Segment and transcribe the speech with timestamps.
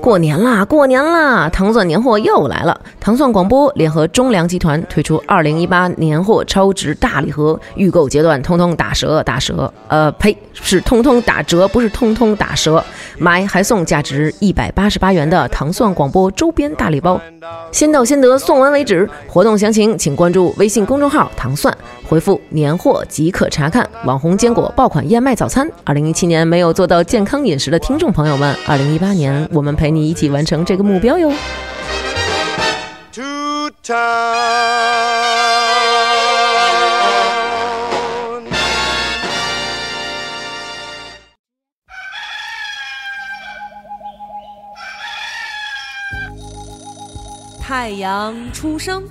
[0.00, 1.48] 过年啦，过年啦！
[1.48, 2.80] 糖蒜年货又来了。
[3.00, 9.72] 糖蒜广播联合中粮集团推出二零一八年货超值大礼盒，预购阶段通通打折，打折。
[9.88, 12.82] 呃，呸，是通通打折，不是通通打折。
[13.18, 17.20] 买还送价值一百八十八元的糖蒜广播周边大礼包，
[17.72, 19.08] 先到先得，送完为止。
[19.28, 21.76] 活动详情请关注微信公众号“糖蒜”，
[22.08, 23.88] 回复“年货”即可查看。
[24.04, 31.32] 网红坚果爆款燕麦早餐，二零一七年没有做到健康饮食的听众朋友们，二零一八年我们陪你一起完成这个目标哟。
[33.10, 33.94] to town.
[47.60, 49.02] 太阳初升，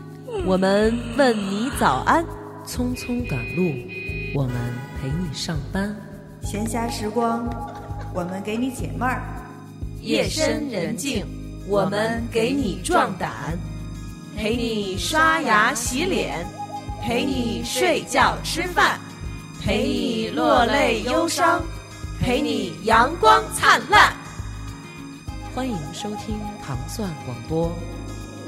[0.45, 2.23] 我们问你早安。
[2.65, 3.73] 匆匆赶路，
[4.33, 4.53] 我们
[5.01, 5.93] 陪你上班。
[6.41, 7.45] 闲暇时光，
[8.13, 9.19] 我们给你解闷儿；
[10.03, 11.25] 夜深人静，
[11.65, 13.57] 我们给你壮胆，
[14.35, 16.45] 陪你刷牙洗脸，
[17.01, 18.99] 陪你睡觉吃饭，
[19.61, 21.63] 陪你落泪忧伤，
[22.19, 24.13] 陪你阳光灿烂。
[25.55, 27.71] 欢迎收听糖蒜广播。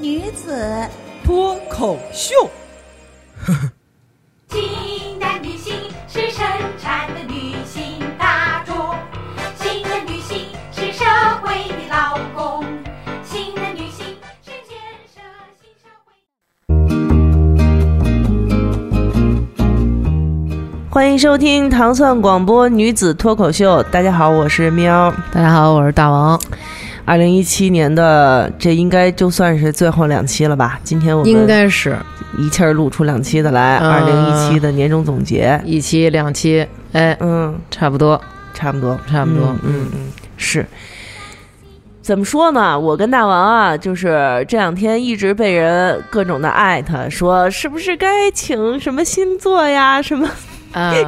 [0.01, 0.89] 女子
[1.23, 2.33] 脱口秀，
[4.51, 5.73] 新的女性
[6.09, 6.45] 是生
[6.77, 7.94] 产的女性
[11.45, 12.65] 会的劳工，
[13.23, 14.03] 新的女性
[14.41, 14.75] 是建
[15.13, 15.21] 设
[15.61, 16.09] 新社会。
[20.89, 23.83] 欢迎收听糖蒜广播女子脱口秀。
[23.83, 25.13] 大家好，我是喵。
[25.31, 26.41] 大家好，我是大王。
[27.05, 30.79] 二零一七年的这应该就算是最后两期了吧？
[30.83, 31.95] 今天我们应该是
[32.39, 35.61] 一气儿录出两期的来，嗯二零一七的年终总结。
[35.63, 38.19] 一期两期，哎，嗯，差不多，
[38.55, 40.65] 差不多，差不多嗯嗯嗯，是。
[42.05, 42.79] 怎么说呢？
[42.79, 50.29] 我跟大王啊，就是这两天一直被人各种的艾特，说是不是该请什么星座呀，什么，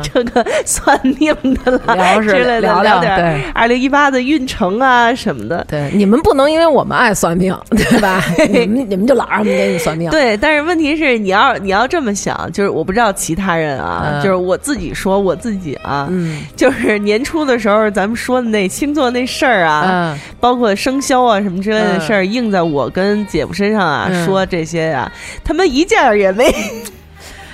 [0.02, 3.42] 这个算命的了聊之类的，聊聊点对。
[3.54, 5.66] 二零一八的运程啊什么的。
[5.68, 8.24] 对，你们不能因为我们爱算命， 对吧？
[8.50, 10.10] 你们你们就老让我们给你算命。
[10.10, 14.22] 对，但是问题是，你要你要这么想，就是我不知道其他人啊，嗯。
[14.22, 16.42] 就是我自己说我自己啊，嗯。
[16.56, 24.26] 就是年初的时候咱们说的那星座那事儿啊，嗯，包括生肖啊什么之类的事儿，印在我跟姐夫身上啊，嗯。
[24.26, 25.12] 说这些啊，
[25.44, 26.52] 他们一件儿也没，一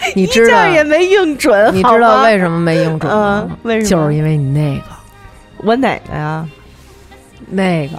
[0.15, 3.57] 你知道也没应准，你知道为什什么没应准吗嗯？
[3.63, 4.83] 为什么就是因为你那个
[5.57, 6.45] 我哪个呀？
[7.49, 7.97] 那个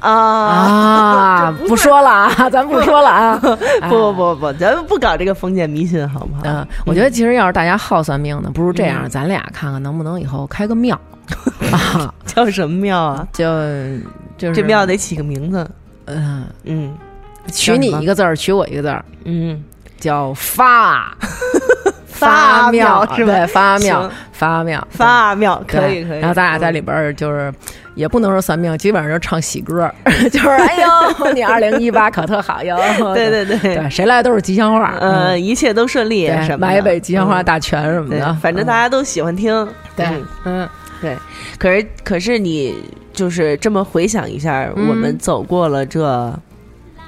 [0.00, 3.36] 啊啊， 不说了啊，咱不说了啊。
[3.88, 6.40] 不不不不，咱们不搞这个封建迷信好不好？
[6.44, 10.98] 嗯，我觉得其实要是大家好算命的，不如这样，嗯咱俩看看能不能以后开个庙
[11.72, 13.28] 啊，叫什么庙啊？
[13.32, 13.44] 就
[14.38, 15.68] 就是这庙得起个名字。
[16.06, 16.94] 嗯，嗯
[17.52, 19.62] 取你一个字儿，取我一个字儿，嗯，
[20.00, 21.14] 叫发
[22.06, 26.20] 发庙庙是吧对，发庙，发庙，发庙可以可以。
[26.20, 27.52] 然后咱俩在里边儿就是。
[27.96, 29.92] 也不能说算命，基本上就唱喜歌，
[30.32, 32.78] 就是哎呦， 你二零一八可特好哟。
[33.12, 34.94] 对对对，对，谁来都是吉祥话。
[35.00, 36.58] 嗯，一切都顺利什么的。
[36.58, 39.68] 买一杯吉祥话嗯大全什么对的，，反正大家都喜欢听。
[39.96, 40.22] 对嗯，
[40.62, 40.68] 嗯
[41.02, 41.16] 对。
[41.58, 42.74] 可是可是你
[43.12, 46.32] 就是这么回想一下，嗯我们走过了这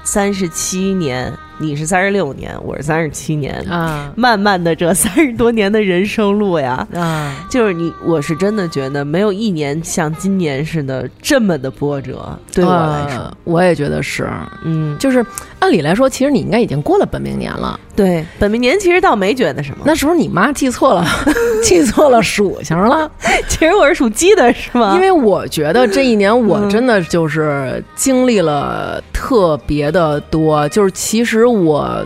[0.03, 4.13] 三十七年，你是三十六年，我是三十七年，啊。
[4.17, 6.87] 慢慢的这三十多年的人生路呀。
[6.93, 14.29] 啊，就是你，我是真的觉得没有一年像今年似的这么的波折，对我来说，呃我也觉得是，
[14.65, 15.25] 嗯，就是
[15.61, 19.85] 按理来说，其实你应该已经过了本命年了，对，本命年其实倒没觉得什么。
[19.85, 21.07] 那是不是你妈记错了，
[21.63, 23.11] 记错了属性了？
[23.49, 24.95] 其实我是属鸡的，是吗？
[24.95, 32.05] 因为我觉得这一年我嗯真的就是经历了特别的多，就是其实我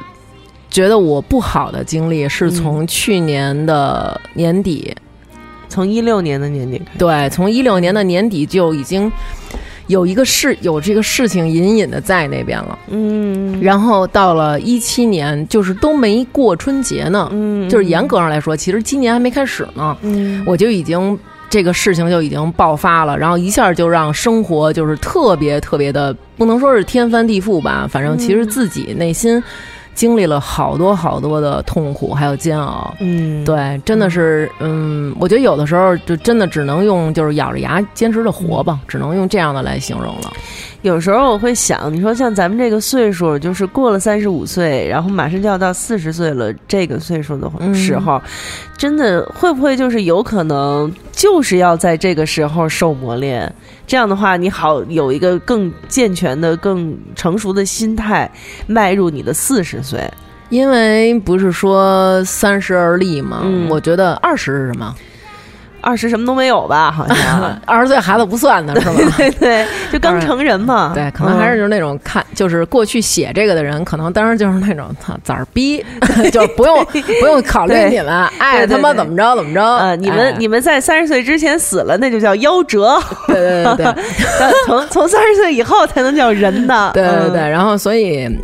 [0.68, 4.94] 觉得我不好的经历是从去年的年底，
[5.68, 9.10] 从一六年的年底开始，对，从一六年的年底就已经
[9.86, 13.60] 有一个事有这个事情隐隐的在那边了，嗯。
[13.60, 20.42] 然后到了一七年，就是都没过春节呢，嗯就是严格上来说，其实今年还没开始呢，嗯。
[20.46, 21.18] 我就已经
[21.48, 29.42] 这个事情就已经爆发了，然后一下就让生活就是特别特别的，不能说是天翻地覆吧，反正其实自己内心
[29.96, 32.94] 经历了好多好多的痛苦还有煎熬。
[33.00, 40.32] 嗯，对，真的是，嗯，我觉得有的时候就真的只能用就是咬着牙坚持的活吧，只能用这样的来形容了。
[40.82, 48.22] 有时候我会想，你说像咱们这个岁数，就是过了三十五岁，然后马上就要到四十岁了，这个岁数的嗯时候，
[48.76, 53.52] 真的会不会就是有可能就是要在这个时候受磨练？
[53.84, 58.30] 这样的话，你好有一个更健全的、更成熟的心态，
[58.66, 60.00] 迈入你的四十岁。
[60.48, 64.94] 因为不是说三十而立嘛，嗯我觉得二十是什么？
[65.82, 66.90] 二十什么都没有吧？
[66.90, 69.14] 好像 二十岁孩子不算的是吧？
[69.18, 70.92] 对对，就刚成人嘛。
[70.94, 75.84] 对，可能还是嗯就是那种看，就是过去写这个的人，可能当时就是那种操崽儿逼，
[76.32, 76.84] 就不用
[77.20, 79.62] 不用考虑你们，爱他妈怎么着怎么着。
[79.78, 83.00] 呃，你们、哎你们在三十岁之前死了，那就叫夭折。
[83.26, 83.94] 对对对对
[84.66, 86.90] 从从三十岁以后才能叫人呢。
[86.94, 88.38] 对对对，嗯，然后所以嗯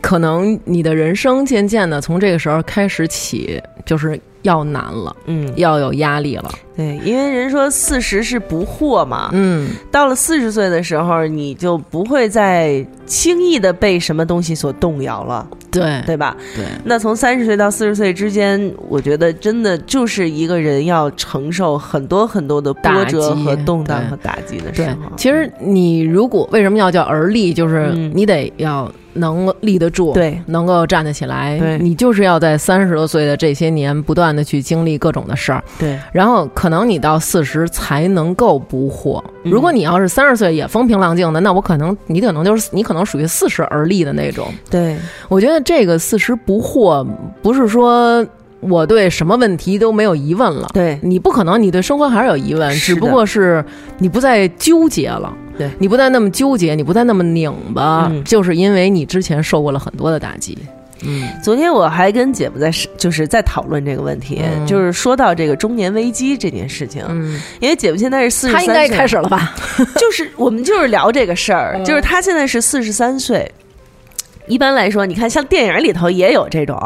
[0.00, 6.50] 可能你的人生渐渐的从这个时候开始起，就是要难了，嗯，要有压力了。
[6.76, 16.00] 对，因为人说四十是不惑嘛，嗯，到了四十岁的时候，你就不会再轻易的被什么东西所动摇了，对。
[16.06, 16.36] 对吧？
[16.54, 24.86] 对，那从三十岁到四十岁之间，我觉得真的就是一个人要承受很多很多的波折和动荡和打击的时对。
[24.86, 28.12] 候。，其实你如果为什么要叫而立，就是嗯。
[28.14, 31.58] 你得要能立得住，对能够站得起来。
[31.58, 39.22] 对你就是要在三十多岁的这些年，不断的去经历各种的事儿，对，然后可能你到四十才能够不惑。
[39.44, 44.46] 嗯如果你要是三十岁也风平浪静的，那我可能你可能就是你可能属于四十而立的那种。
[44.68, 44.96] 对，
[45.28, 47.06] 我觉得这个四十不惑，
[47.40, 48.26] 不是说
[48.60, 50.68] 我对什么问题都没有疑问了。
[50.74, 53.64] 对，你不可能，你对生活还是有疑问，只不过是
[53.98, 55.32] 你不再纠结了。
[55.58, 58.24] 对你不再那么纠结，你不再那么拧巴，嗯。
[58.24, 60.56] 就是因为你之前受过了很多的打击。
[61.02, 61.28] 嗯。
[61.42, 64.66] 昨天我还跟姐夫在就是在讨论这个问题，嗯。
[64.66, 69.54] 就是说到这个中年危机这件事情，嗯，因为姐夫现在是四十三岁，他应该开始了吧？
[69.98, 71.84] 就是我们就是聊这个事儿，嗯。
[71.84, 73.50] 就是他现在是四十三岁。
[74.48, 76.76] 一般来说，你看像电影里头也有这种，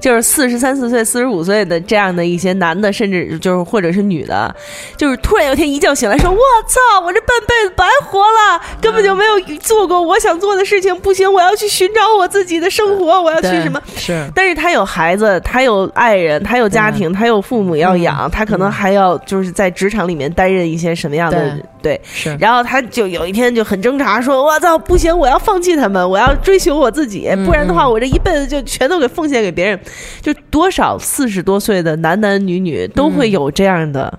[0.00, 4.54] 就是四十三四岁、四十五岁的这样的一些男的，甚至就是或者是女的，
[4.96, 22.00] 就是突然有一天一觉醒来说：“我操，我这半辈子白活了，根本就没有做过我想做的事情，不行，我要去寻找我自己的生活，我要去什么？”是但是他有孩子，他有爱人，他有家庭，他有父母要养，他可能还要就是在职场里面担任一些什么样的对。
[22.04, 29.78] 是，然后他就有一天就很挣扎，说：“我操，不行，我要放弃他们，我要追求我自己，不然的话，我这一辈子就全都给奉献给别人。”
[30.20, 34.18] 就多少四十多岁的男男女女都会有这样的，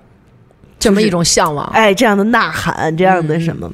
[0.78, 1.66] 这么一种向往。
[1.72, 3.70] 哎，这样的呐喊，这样的什么。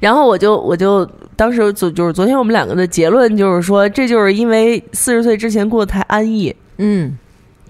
[0.00, 1.04] 然后我就我就
[1.34, 7.18] 当时就就是昨天我们两个的结论就是说，这就是因为四十岁之前过得太安逸，嗯，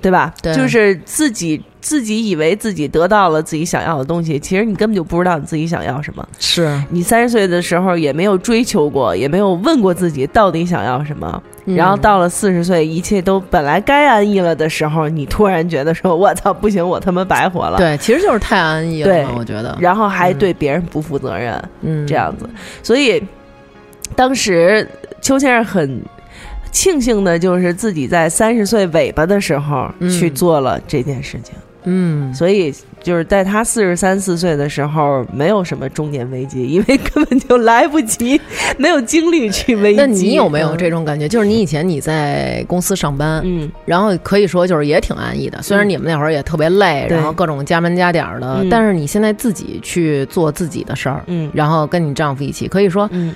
[0.00, 0.32] 对吧？
[0.42, 6.26] 对就是自己自己以为自己得到了自己想要的东西，其实你根本就不知道你自己想要什么。
[6.38, 6.80] 是。
[6.90, 11.42] 你三十岁的时候也没有追求过，也没有问过自己到底想要什么。
[11.66, 19.76] 嗯然后到了四十岁，一切都本来该安逸了的时候，你突然觉得说：“我操，不行，我他妈白活了。”，对，其实就是太安逸了对，我觉得。
[19.78, 22.48] 然后还对别人不负责任，嗯，这样子。
[22.82, 23.22] 所以
[24.16, 24.88] 当时
[25.20, 26.00] 邱先生很
[26.70, 31.54] 庆幸的就是自己在三十岁尾巴的时候嗯去做了这件事情。
[31.90, 38.38] 嗯，所以就是在他四十三四岁的时候，没有什么中年危机，因为根本就来不及，
[38.76, 39.96] 没有精力去危机。
[39.96, 41.26] 那你有没有这种感觉？
[41.26, 43.70] 就是你以前你在公司上班，嗯？
[43.86, 53.34] 然后可以说就是也挺安逸的，虽然你们那会儿也特别累，对然后各种加班加点儿的，嗯但是你现在自己去做自己的事儿，嗯然后跟你丈夫一起，可以说嗯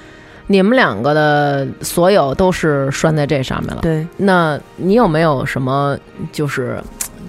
[0.53, 3.81] 你们两个的所有都是拴在这上面了。
[3.81, 5.99] 对，那你有没有什么
[6.31, 6.79] 就是？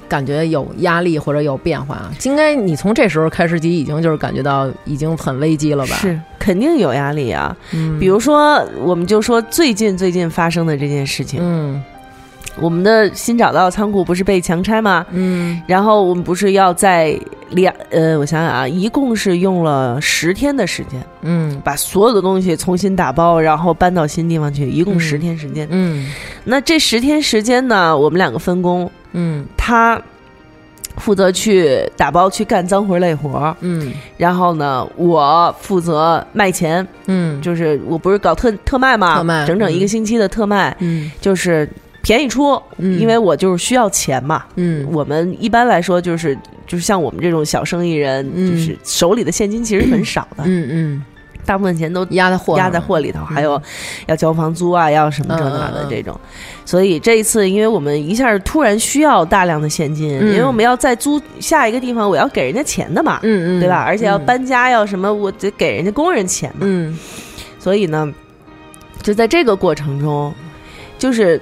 [0.10, 5.96] 感觉有压力或者有变化，应该你从这时候开始起已经就是感觉到已经很危机了吧？
[5.96, 7.56] 是肯定有压力啊。
[7.72, 11.82] 嗯，比如说，我们就说最近最近发生的这件事情，嗯
[12.60, 15.06] 我们的新找到的仓库不是被强拆吗？
[15.12, 15.62] 嗯。
[15.68, 17.20] 然后我们不是要在
[17.50, 21.60] 两呃，我想想啊，一共是用了十天的时间，嗯。
[21.64, 25.00] 把所有的东西重新打包，然后搬到新地方去，一共嗯。
[25.00, 25.68] 十天时间。
[25.72, 26.12] 嗯。
[26.44, 29.46] 那这十天时间呢，我们两个分工，嗯。
[29.58, 30.00] 他
[30.98, 33.92] 负责去打包去干脏活累活，嗯。
[34.16, 39.46] 然后呢，我负责卖钱，嗯，就是我不是搞特特卖嘛，特卖。
[39.48, 41.12] 整整一个嗯星期的特卖，嗯。
[41.20, 41.68] 就是
[42.04, 44.44] 便宜出，嗯因为我就是需要钱嘛。
[44.58, 50.44] 嗯我们一般来说就是就是像我们这种小生意人，嗯就是手里的现金其实很少的。
[50.46, 51.04] 嗯嗯
[51.46, 53.62] 大部分钱都压在货压在货里头，还有
[54.06, 56.18] 要交房租啊，要什么这那的这种。
[56.66, 63.84] 所以这一次，因为我们一下突然需要大量的现金，嗯因为我们要再租下一个地方，我要给人家钱的嘛，嗯嗯，对吧？
[63.86, 66.60] 而且要嗯搬家要什么，我得给人家工人钱嘛。
[66.62, 66.98] 嗯
[67.60, 68.10] 所以呢，
[69.02, 70.34] 就在这个过程中，
[70.98, 71.42] 就是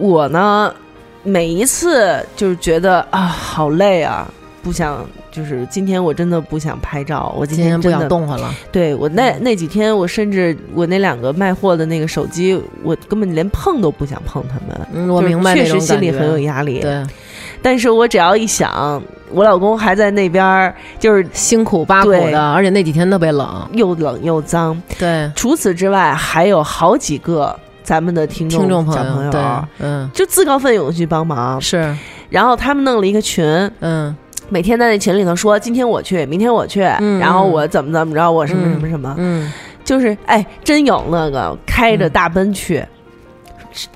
[0.00, 0.74] 我呢，
[1.22, 4.26] 每一次就是觉得啊，好累啊，
[4.62, 5.06] 不想。
[5.32, 14.88] 就是今天我真的不想拍照，我今今天不想动弹了，对我那那几天，我甚至我那两个卖货的那个手机，我根本连碰都不想碰他们。
[14.92, 16.80] 嗯，我就是明白那确实种感觉心里很有压力。
[16.80, 17.00] 对，
[17.62, 24.82] 但是我只要一想，我老公还在那边儿，就是辛苦八苦对的，而且那几天特别冷，又冷又脏。
[24.98, 27.56] 对，除此之外，还有好几个
[27.90, 29.40] 咱们的听众听众朋友，朋对，
[29.80, 31.60] 嗯，就自告奋勇地去帮忙。
[31.60, 31.92] 是，
[32.28, 33.44] 然后他们弄了一个群，
[33.80, 34.16] 嗯。
[34.48, 39.12] 每天在那群里头说，今天我去，明天我去，嗯然后我怎么怎么着，我什么什么什么。
[39.18, 39.52] 嗯，
[39.84, 42.84] 就是哎，真有那个开着大奔去，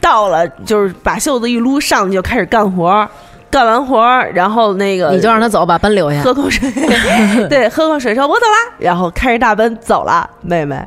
[0.01, 3.09] 到了就是把袖子一撸，上去就开始干活儿，
[3.49, 6.69] 干完活儿，然后那个你就让他走，把奔留下，喝口水，
[7.49, 10.85] 对，喝口水说“我走了”，然后开着大奔走了，妹妹。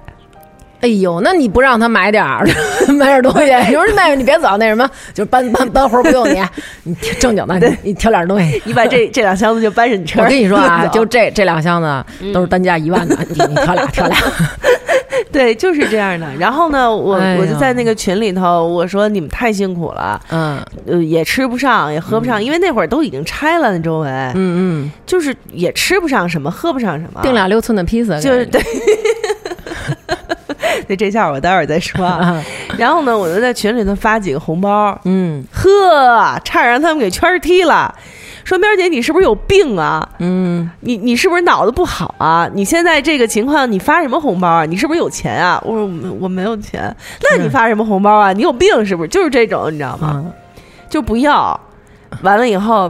[0.81, 2.45] 哎呦，那你不让他买点儿，
[2.89, 3.53] 买点儿东西？
[3.67, 6.41] 你说妹妹，你别走，那什么，就是搬搬搬活儿 不用你，
[6.83, 8.61] 你正经的，你你挑点儿东西。
[8.65, 10.21] 你把这这两箱子就搬上你车。
[10.21, 14.17] 我跟你说啊，就 这这两箱子都是单价一万的，你你挑俩挑俩。
[15.31, 16.27] 对，就是这样的。
[16.39, 28.61] 然后呢，我、哎我就在那个群里头，我说你们太辛苦了，嗯呃，也吃不上，也喝不上，因为那会儿都已经拆了，那周围、嗯嗯，就是也吃不上什么，喝不上什么，订俩六寸的披萨，就是对。
[30.87, 32.17] 对， 这下我待会儿再说啊。
[32.17, 32.43] 啊，
[32.77, 37.93] 然后呢，我就在群里头发几个红包，嗯呵，差点让他们给圈儿踢了。
[38.43, 40.07] 说喵姐，你是不是有病啊？
[40.19, 42.49] 嗯，你你是不是脑子不好啊？
[42.53, 44.65] 你现在这个情况，你发什么红包啊？
[44.65, 45.61] 你是不是有钱啊？
[45.65, 46.95] 我说我没我没有钱，
[47.29, 48.31] 那你发什么红包啊？
[48.31, 49.09] 你有病是不是？
[49.09, 50.23] 就是这种，你知道吗？
[50.25, 50.31] 嗯
[50.89, 51.59] 就不要。
[52.21, 52.89] 完了以后，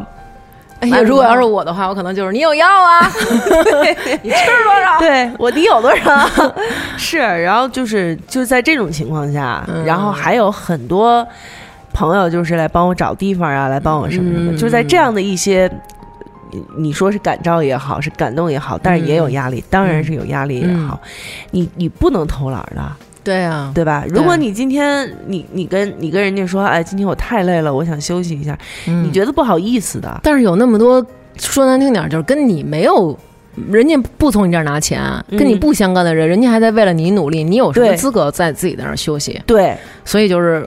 [0.80, 3.00] 哎呀，如果要是我的话，我可能就是你有药啊，
[4.22, 5.00] 你吃多少？
[5.00, 6.28] 对我你有多少？
[6.98, 11.26] 是，然后就是就在这种情况下，嗯然后还有很多
[11.94, 15.70] 朋友就是来帮我找地方啊，来帮我什么什么，嗯就是在这样的一些。
[16.50, 20.98] 你你说是感召也好，是感动也好，但是也有压力，当然是有压力也好，
[21.52, 22.82] 你你不能偷懒的，
[23.28, 24.06] 对啊，对吧？
[24.08, 28.58] 如果你今天你你跟你跟人家说，哎，今天我太累了，我想休息一下，
[28.88, 29.04] 嗯。
[29.04, 31.06] 你觉得不好意思的，但是有那么多
[31.38, 33.18] 说难听点儿，就是跟你没有。
[33.72, 35.38] 人家不从你这儿拿钱，嗯。
[35.38, 39.42] 跟你不相干的人，人家还在为了你努力，你有什么资格在自己在那儿休息？
[39.48, 40.66] 对，所以就是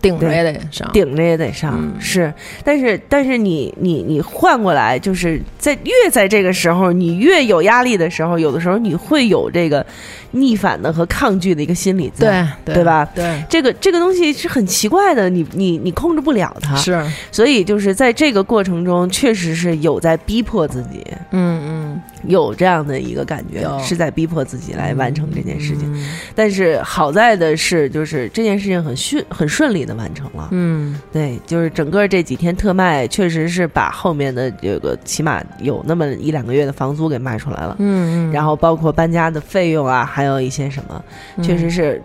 [0.00, 0.90] 顶着也得上。
[0.92, 2.00] 顶着也得上，嗯。
[2.00, 2.32] 是，
[2.64, 9.84] 但是但是你你你换过来，就是在越在这个时候，你越有压力的时候，有的时候你会有这个
[10.32, 13.08] 逆反的和抗拒的一个心理在，对对吧？
[13.14, 17.02] 对，这个这个东西是很奇怪的，你你你控制不了它，是，
[17.32, 25.92] 所以就是在这个过程中，确实是有在逼迫自己，嗯嗯，有这样的一个感觉，是在逼迫自己来完成这件事情。
[25.94, 26.08] 嗯。
[26.34, 30.48] 但是好在的是，就是这件事情很顺很顺利的完成了。
[30.52, 41.02] 嗯对，就是整个这几天特卖，确实是把后面的这个起码有那么一两个月的房租给卖出来了，嗯嗯，然后包括搬家的费用啊，还有一些什么，
[41.42, 42.00] 确实是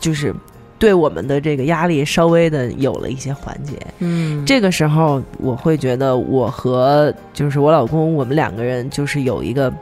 [0.00, 0.34] 就是
[0.78, 3.74] 对我们的这个压力稍微的有了一些缓解。
[3.98, 9.72] 嗯，这个时候，我会觉得我和就是我老公，我们两个人就是有一个。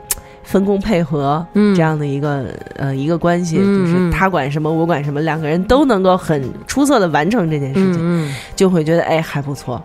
[0.47, 1.75] 分工配合，嗯。
[1.75, 2.45] 这样的一个
[2.77, 4.09] 呃一个关系，嗯就是嗯。
[4.11, 9.81] 他管什么我管什么，两个人都能够很出色的完成这件事情，就会觉得哎还不错，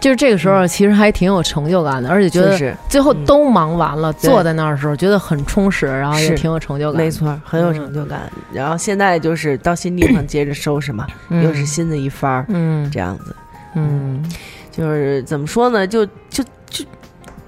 [0.00, 7.02] 就是这个时候其实还挺有成就感的，而且觉得最后都忙完了，坐在那儿的时候觉得很充实，然后也挺有成就感。
[7.02, 8.30] 没，错，很有成就感。
[8.52, 12.88] 然后现在就是到新地方接着收拾嘛，又是新的一番儿，嗯。
[12.90, 13.34] 这样子，
[13.74, 14.24] 嗯。
[14.70, 15.86] 就是怎么说呢？
[15.86, 16.42] 就就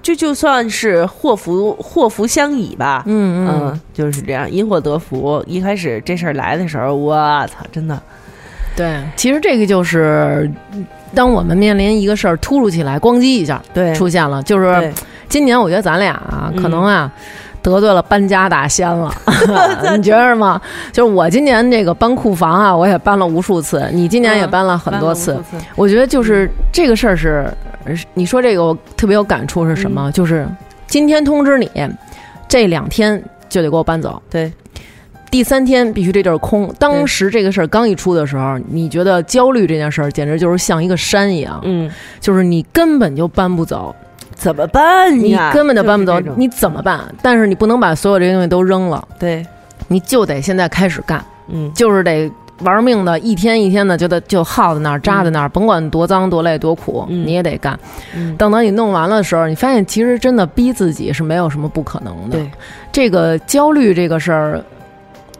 [0.07, 3.03] 就就就算是祸福祸福相倚吧。
[3.05, 5.43] 嗯嗯，就是这样，因祸得福。
[5.45, 7.15] 一开始这事儿来的时候，我
[7.47, 8.01] 操，真的，
[8.75, 10.49] 对，其实这个就是。
[11.13, 14.93] 当我们面临一个事儿突如其来，咣叽一下对，出现了，就是
[15.29, 17.11] 今年我觉得咱俩啊，嗯可能啊。
[17.63, 19.13] 得罪了搬家大仙了
[19.97, 20.61] 你觉得吗？
[20.93, 25.37] 就是我今年这个搬库房啊，我也搬了无数次，你今年也嗯搬了很多次。
[25.75, 27.66] 我觉得就是这个事儿是，呃
[28.13, 29.91] 你说这个我特别有感触是什嗯。
[29.91, 30.11] 么？
[30.11, 30.47] 就是
[30.87, 31.69] 今天通知你，
[32.47, 34.51] 这两天就得给我搬走，对，
[35.29, 36.73] 第三天必须这地儿空。
[36.79, 43.93] 当时这个事儿刚一出的时候，你觉得焦虑这件事儿简直就是像一个山一样，嗯，就是你根本就搬不走，
[44.33, 45.51] 怎么办你呀？
[45.53, 47.01] 根本就搬不走你怎么办？
[47.21, 49.05] 但是你不能把所有这些东西都扔了。
[49.19, 49.45] 对。
[49.89, 51.71] 你就得现在开始干，嗯。
[51.73, 57.79] 就是得玩命的，一天一天的就得就耗在那儿扎在那儿，甭管多脏多累多苦，嗯你也得干。
[58.15, 62.39] 嗯，等到你弄完了的时候，你发现其实真的逼自己是没有什么不可能的。
[62.91, 64.63] 这个焦虑这个事儿，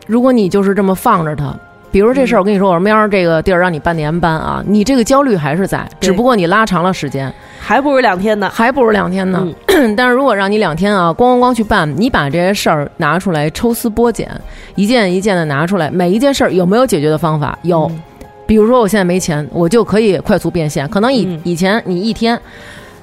[0.05, 1.57] 如果你就是这么放着它。
[1.91, 8.49] 比如这嗯事儿，我跟你说，我说喵儿这个地儿让你半年搬啊，你这个焦虑还是在，只不过你拉长了时间，还不如两天呢。
[8.53, 9.47] 还不如两天呢。
[9.67, 14.29] 嗯 但是如果让你两天啊，咣咣咣去办，你把这些事儿拿出来抽丝剥茧，
[14.75, 17.57] 一件一件的拿出来，每一件事儿有没有解决的方法？
[17.63, 17.83] 有。
[17.91, 18.01] 嗯
[18.47, 20.87] 比如说我现在没钱，我就可以快速变现。
[20.87, 22.39] 可能以、嗯以前你一天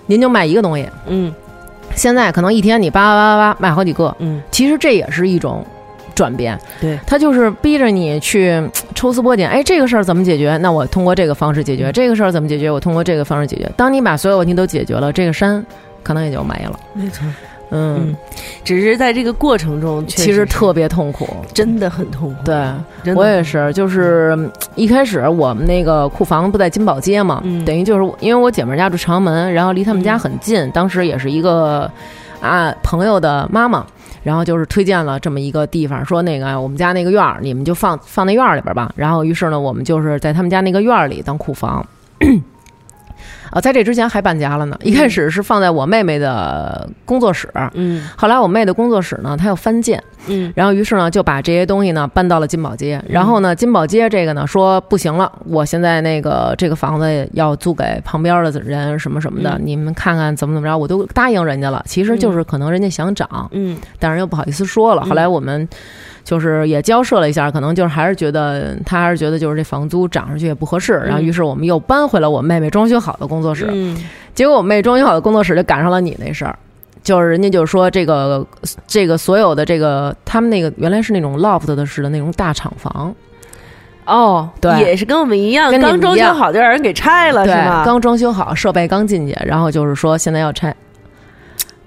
[0.06, 1.30] 您就卖一个东西，嗯
[1.94, 4.16] 现在可能一天你叭叭叭叭叭卖好几个。
[4.20, 5.62] 嗯，其实这也是一种
[6.14, 8.62] 转变，对，他就是逼着你去
[8.94, 9.48] 抽丝剥茧。
[9.48, 10.56] 哎，这个事儿怎么解决？
[10.58, 11.90] 那我通过这个方式解决。
[11.90, 12.70] 嗯这个事儿怎么解决？
[12.70, 13.70] 我通过这个方式解决。
[13.76, 15.64] 当你把所有问题都解决了，这个山
[16.02, 16.78] 可能也就没了。
[16.92, 17.24] 没错。
[17.70, 18.16] 嗯，嗯，
[18.62, 21.26] 只是在这个过程中，其实特别痛苦。
[21.52, 22.36] 真的很痛苦。
[22.44, 31.90] 对，我也是，就是嗯一开始我们那个库房不在金宝街嘛，嗯等于就是因为我姐们儿家住长门，然后离他们家很近，当时也是一个
[32.40, 33.84] 啊朋友的妈妈。
[34.24, 38.92] 然后就是推荐了这么一个地方，说那个我们家那个院儿，你们就放放那院儿里边吧。
[38.96, 41.86] 然后于是呢，我们就是在他们家那个院儿里当库房。
[43.54, 44.76] 啊，在这之前还搬家了呢。
[44.82, 53.00] 一开始是放在我妹妹的工作室，嗯后来我妹的工作室呢，她要翻建，嗯然后于是呢就把这些东西呢搬到了金宝街。
[53.08, 61.80] 然后呢，金宝街这个呢说不行了，我现在那个这个房子要租给旁边的人什么什么的，嗯你们看看怎么怎么着，我都答应人家了。
[61.86, 65.02] 其实就是可能人家想涨，嗯但是又不好意思说了。
[65.04, 65.68] 嗯后来我们。
[66.24, 73.68] 就是也交涉了一下，可能就是还是觉得他还是觉得就是这房租涨上去也不合适，然后于是我们又搬回了我妹妹装修好的工作室。
[73.70, 73.96] 嗯
[74.34, 76.58] 结果我妹装修好的工作室就赶上了你那事儿，
[77.04, 78.44] 就是人家就说这个
[78.84, 83.14] 这个所有的这个他们那个原来是那种 loft 的式的那种大厂房，
[84.06, 87.84] 哦，对也是跟我们一样，刚装修好就让人给拆了，是对，吗？
[87.84, 90.74] 刚装修好，设备刚进去，然后就是说现在要拆。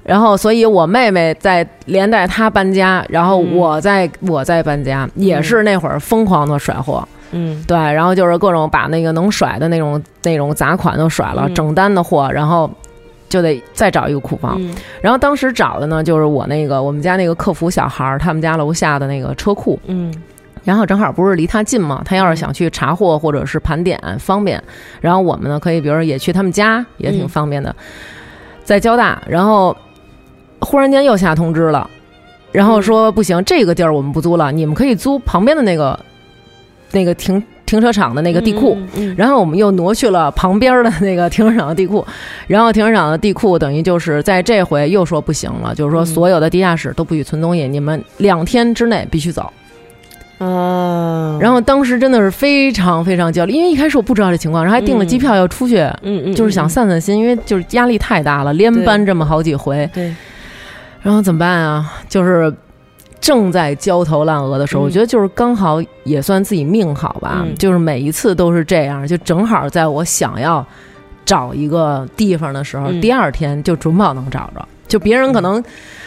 [0.07, 3.57] 然后，所以我妹妹在连带她搬家，然后嗯。
[3.57, 7.61] 我在、我在搬家，也是那会儿疯狂的甩货，嗯。
[7.67, 11.53] 对，然后就是各种把那个能甩的那种那种杂款都甩了，嗯。
[11.53, 12.71] 整单的货，然后
[13.27, 14.55] 就得再找一个库房。
[14.59, 14.73] 嗯。
[15.01, 20.13] 然后当时找的呢，就是我那个我们家那个客服小孩儿，他们家楼下的那个车库，嗯。
[20.63, 24.63] 然后正好不是离他近嘛，他要是想去查货或者是盘点方便，
[25.01, 27.27] 然后我们呢可以比如说也去他们家，也挺嗯。
[27.27, 27.75] 方便的，
[28.63, 29.75] 在交大，然后
[30.59, 31.89] 忽然间又下通知了，
[32.51, 35.99] 然后说不行，这个地儿我们不租了，你们可以租旁边的那个
[36.91, 38.77] 那个停停车场的那个地库。
[38.95, 42.05] 嗯然后我们又挪去了旁边的那个停车场的地库，
[42.47, 46.05] 然后停车场的地库等于就是在这回又说不行了，就是说嗯。
[46.05, 49.51] 所有的地下室都不许存东西，你们两天之内必须走。
[50.39, 60.13] 啊，然后当时真的是非常非常焦虑，因为一开始我不知道这情况，然后还订了机票要出去，嗯嗯，就是想散散心，因为就是压力太大了，连搬这么好几回，对，
[61.01, 61.93] 然后怎么办啊？
[62.09, 62.53] 就是
[63.19, 64.85] 正在焦头烂额的时候，嗯。
[64.85, 67.55] 我觉得就是刚好也算自己命好吧，嗯。
[67.55, 70.65] 就是每一次都是这样，就正好在我想要
[71.25, 73.01] 找一个地方的时候，嗯。
[73.01, 74.67] 第二天就准保能找着。
[74.87, 75.61] 就别人可能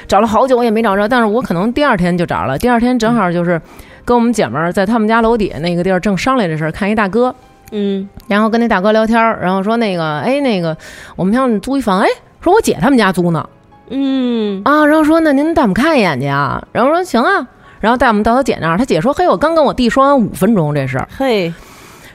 [0.08, 2.56] 找了好久我也没找着，但是我可能第二天就找了。
[2.56, 3.60] 第二天正好就是
[4.06, 7.34] 跟我们姐们儿在他们家楼底下那个地儿正商量这事儿，看一大哥，
[7.72, 8.08] 嗯。
[8.26, 10.74] 然后跟那大哥聊天儿，然后说那个，哎，那个
[11.14, 12.08] 我们想租一房，哎，
[12.40, 13.46] 说我姐他们家租呢，
[13.90, 14.62] 嗯。
[14.64, 17.46] 啊，然后说那您带我们看一眼去啊，然后说行啊，
[17.80, 21.52] 然后带我们到他姐那儿，他姐说嘿，我刚跟我弟说完五分钟这事儿，嘿，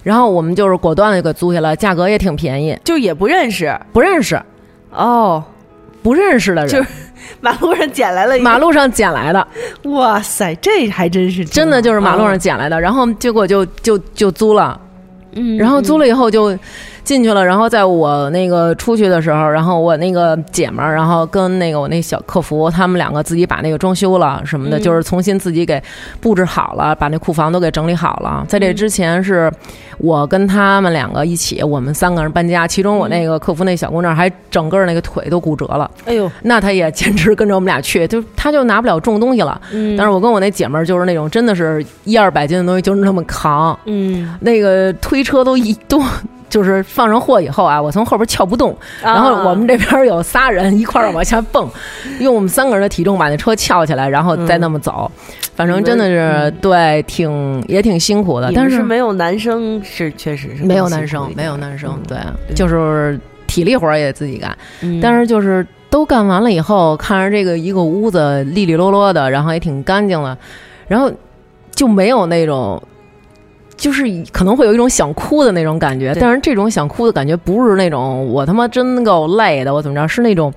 [0.04, 3.78] 然后我们就是果断的给租下来，价格也挺便宜，就也不认识。
[3.94, 4.42] 不认识。
[4.92, 5.44] 哦，
[6.02, 6.82] 不认识的人，就。
[6.82, 6.90] 是
[7.42, 9.48] 马路上捡来了一马路上捡来的，
[9.90, 14.80] 哇塞，这还真是真的就是马路上哦捡来的，然后结果就就就租了，
[15.34, 16.58] 嗯，然后租了以后就
[17.06, 24.82] 进去了，然后在我那个出去的时候，然后我那个姐们儿，然后跟那个我那小客服，他们两个自己把那个装修了什么的，嗯。
[24.82, 25.82] 就是重新自己给
[26.20, 28.46] 布置好了，把那库房都给整理好了。
[28.50, 29.52] 在这之前是
[30.00, 39.62] 我跟他们两个一起，我们三个人搬家，其中我那个客服那小姑娘还整个那个腿都骨折了，哎呦，那她也坚持跟着我们俩去，就她就拿不了重东西了。
[39.72, 46.02] 嗯，但是我跟我那姐们儿就是那种真的是一二百斤的东西就是那么扛，嗯，那个推车都一都
[46.50, 49.14] 就是放上货以后啊，我从后边撬不动，啊。
[49.14, 51.70] 然后我们这边有仨人一块儿往下蹦，
[52.20, 55.12] 用我们三个人的体重把那车撬起来，然后再那么走，
[55.56, 65.00] 反正真的是对，挺也挺辛苦的，但是没有男生，是确实是没有男生没有男生，对对，就是体力活儿也自己干，嗯。
[65.02, 70.38] 但是就是都干完了以后，看着这个一个屋子利利落落的，然后也挺干净了。
[70.88, 71.12] 然后
[71.72, 72.82] 就没有那种。
[73.78, 80.54] 就是可能会有一种想哭的那种感觉，但是这种想哭的感觉不是那种我他妈真够累的，我怎么着，是那种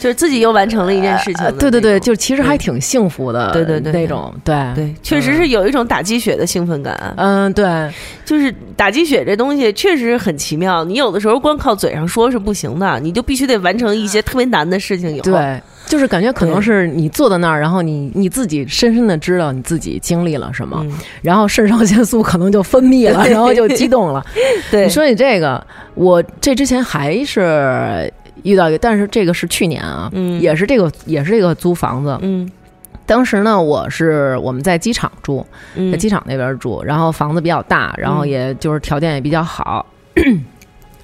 [0.00, 4.56] 就是自己又完成了一件事情对对对，就其实还挺幸福的，对对对那种，对。
[4.74, 7.14] 对，确实是有一种打鸡血的兴奋感。
[7.16, 7.88] 嗯，对，
[8.24, 24.24] 就是打鸡血这东西确实很奇妙，你有的时候光靠嘴上说是不行的，你就必须得完成一些特别难的事情以后，对，就是感觉可能是你坐在那儿，然后你你自己深深的知道你自己经历了什么，嗯 然后肾上腺素可能就分泌了，然后就激动了。
[24.72, 25.62] 对，你说你这个，
[25.94, 28.10] 我这之前还是
[28.42, 32.16] 遇到一个，但是这个是去年啊，嗯也是这个也是这个租房子。
[32.22, 32.50] 嗯
[33.04, 39.84] 当时呢，我是我们在机场住，在嗯机场那边住，然后房子比较大，然后嗯也就是条件也比较好。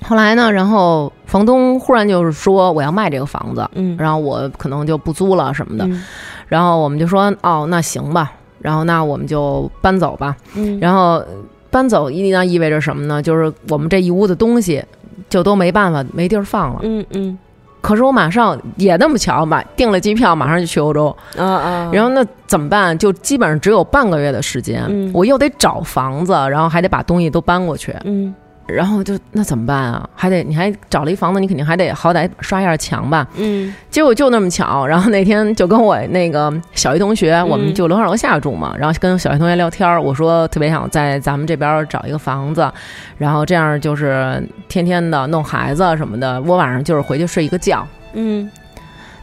[0.03, 6.03] 后来呢，然后房东忽然就是说我要卖这个房子，嗯然后我可能就不租了什么的，嗯
[6.47, 10.37] 然后我们就说哦，那行吧，然后那我们就搬走吧。
[10.55, 11.23] 嗯然后
[11.71, 13.21] 搬走意那意味着什么呢？
[13.23, 14.83] 就是我们这一屋的东西
[15.29, 16.81] 就都没办法没地儿放了。
[16.83, 17.39] 嗯嗯
[17.81, 21.15] 可是我马上也那么巧买订了机票，马上就去欧洲。
[21.37, 22.97] 啊啊，然后那怎么办？
[22.99, 28.35] 就基本上只有半个月的时间，嗯我又得找房子，然后还得把东西都搬过去，嗯
[28.69, 30.09] 然后就那怎么办啊？
[30.15, 33.27] 还得你还找了一房子，你肯定还得好歹刷一下墙吧？
[33.37, 42.71] 嗯结果就那么巧，然后那天就跟我那个小学同学，我们就楼上楼下住嘛，然后跟小学同学聊天儿，我说特别想在咱们这边找一个房子，
[43.17, 47.87] 然后这样就是天天的弄孩子什么的，我晚上就是回去睡一个觉。
[48.13, 48.51] 嗯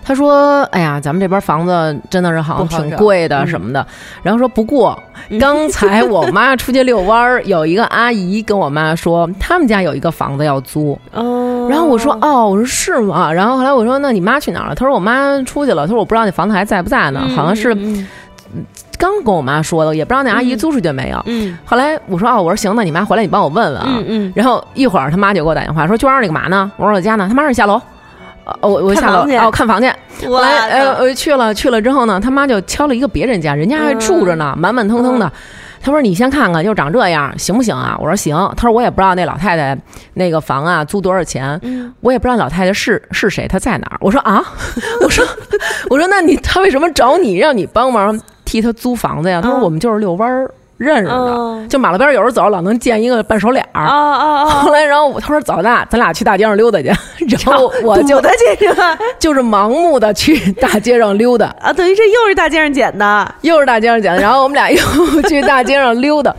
[0.08, 3.86] 他说：“哎呀，咱们这边房子真的是好像挺贵的嗯什么的。
[4.22, 4.98] 然后说不过，
[5.40, 10.98] 刚才我妈出去遛弯儿，有一个阿姨跟我妈说，他们家有一个房子要租。
[11.12, 13.34] 哦，然后我说哦，我说是吗？
[13.34, 14.76] 然后后来我说那你妈去哪儿了？
[14.76, 15.88] 她说我妈出去了。
[15.88, 18.08] 她说我不知道那房子还在不在呢，好像是嗯
[19.00, 21.20] 刚跟我妈说的，也不知道那阿姨租出去没有。
[21.26, 23.86] 嗯后来我说哦，我说行，那你妈回来你帮我问问啊。
[23.88, 26.72] 嗯嗯然后一会儿他妈就给我打电话说娟儿你干嘛呢？
[26.78, 27.26] 我说我在家呢。
[27.28, 27.82] 他妈说你下楼。
[28.46, 30.28] 呃，我我下楼看房去哦，看房去。
[30.28, 35.32] 我来呃呃去了去了之后呢，他妈就敲了一个别人家，人家还住着呢，满满腾腾的。
[35.82, 39.78] 他说：“你先看看，就长这样，行不行啊？”我说：“行。”他说：“我也不知道那老太太
[40.16, 41.62] 那个房啊租多少钱，
[42.02, 44.44] 我也不知道老太太是是谁，她在哪儿。” 我说：“啊，
[45.04, 45.24] 我说
[45.92, 53.84] 我说那你他为什么找你让你帮忙替他租房子呀？”他说：“嗯我们就是遛弯儿认识的，哦就马路边有时候走老能见一个半熟脸儿。
[53.84, 54.46] 啊啊啊！
[54.46, 56.88] 后来，然后我他说走那，咱俩去大街上溜达去。
[57.46, 63.36] 然后我就堵的这个就是盲目的去大街上溜达，啊，等于这又是大街上捡的。
[63.42, 64.22] 又是大街上捡的。
[64.22, 64.78] 然后我们俩又
[65.24, 66.34] 去大街上溜达，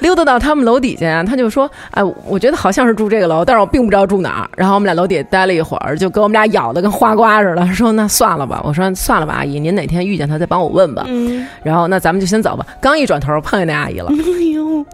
[0.00, 11.04] 溜达到他们楼底下，他就说：“哎，我觉得好像是住这个楼，但是我并不知道住哪儿。”然后我们俩楼底下待了一会儿，就给我们俩咬的跟花瓜似的，说：“那算了吧。”我说：“算了吧，阿姨，您哪天遇见他再帮我问吧。
[11.06, 12.66] 嗯，然后那咱们就先走吧。
[12.80, 14.84] 刚一转头碰见那阿姨了，哎呦，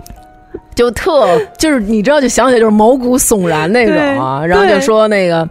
[0.74, 1.26] 就特
[1.58, 4.44] 就是你知道，就想起来就是毛骨悚然那种啊。
[4.44, 5.48] 然后就说那个。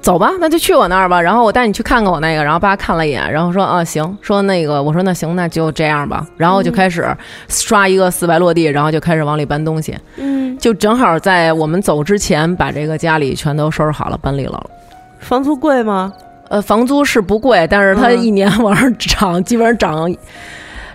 [0.00, 1.22] 走吧，那就去我那儿吧。
[1.22, 2.42] 然后我带你去看看我那个。
[2.42, 6.26] 然后爸看了一眼，然后说啊行，说那个我说那行，那就这样吧。
[6.36, 7.06] 然后就开始
[7.46, 9.96] 刷一个四百落地，然后就开始往里搬东西。
[10.16, 14.60] 嗯，就正好在我们走之前，把这个家里全都收拾好了，搬里了。
[15.20, 16.12] 房租贵吗？
[16.48, 20.12] 呃，房租是不贵，但是它嗯一年 往上涨，基本上涨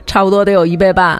[0.05, 1.17] 差不多得有一倍半，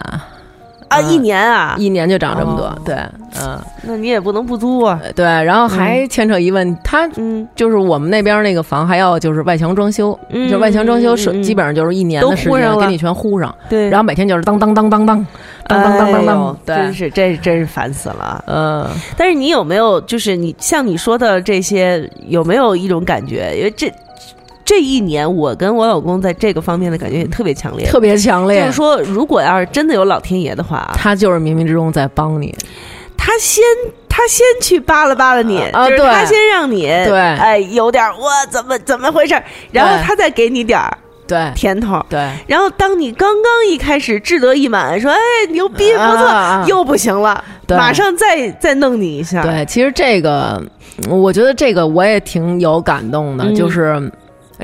[0.88, 2.66] 啊，嗯一年啊，一年就涨这么多。
[2.66, 2.94] 哦对，
[3.40, 3.58] 嗯。
[3.82, 5.00] 那你也不能不租啊。
[5.14, 13.88] 对，然后还牵扯一问，他嗯，就是我们那边那个房还要就是外墙装修，嗯就外墙装修是基本上就是一年的时间给你全糊上，对。
[13.88, 15.26] 然后每天就是当当当当当
[15.66, 18.44] 当当当当当，对，真是这真是烦死了。
[18.46, 23.54] 嗯，但是你有没有就是你像你说的这些，有没有一种感觉？
[23.56, 23.92] 因为这
[24.68, 27.86] 这一年，我跟我老公在这个方面的感觉也特别强烈。
[27.88, 28.60] 特别强烈。
[28.60, 32.54] 就是，说，如果要是真的有老天爷的话，他就是冥冥之中在帮你，
[33.16, 33.64] 他先
[34.10, 37.18] 他先去扒拉扒拉你，就是他先让你对。
[37.18, 41.50] 哎有点儿我怎么怎么回事儿，然后他再给你点儿对。
[41.54, 42.04] 甜头。
[42.10, 47.74] 对，然后当你刚刚一开始志得意满，说哎牛逼不错，又不行了，对。
[47.74, 49.42] 马上再再弄你一下。
[49.42, 50.62] 对，其实这个，
[51.08, 53.54] 我觉得这个我也挺有感动的，嗯。
[53.54, 54.12] 就是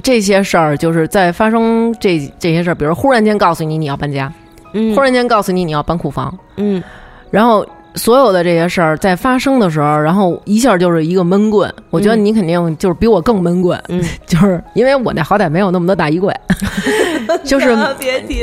[0.03, 4.33] 这些事儿，就是在发生这这些事儿，比如忽然间告诉你你要搬家，
[4.73, 6.83] 嗯忽然间告诉你你要搬库房，嗯
[7.31, 11.73] 然后所有的这些事儿在发生的时候，然后一下就是一个闷棍。
[11.91, 16.35] 我觉得你肯定就是比我更闷棍，嗯 就是因为我那好歹没有那么多大衣柜，
[17.45, 17.77] 就是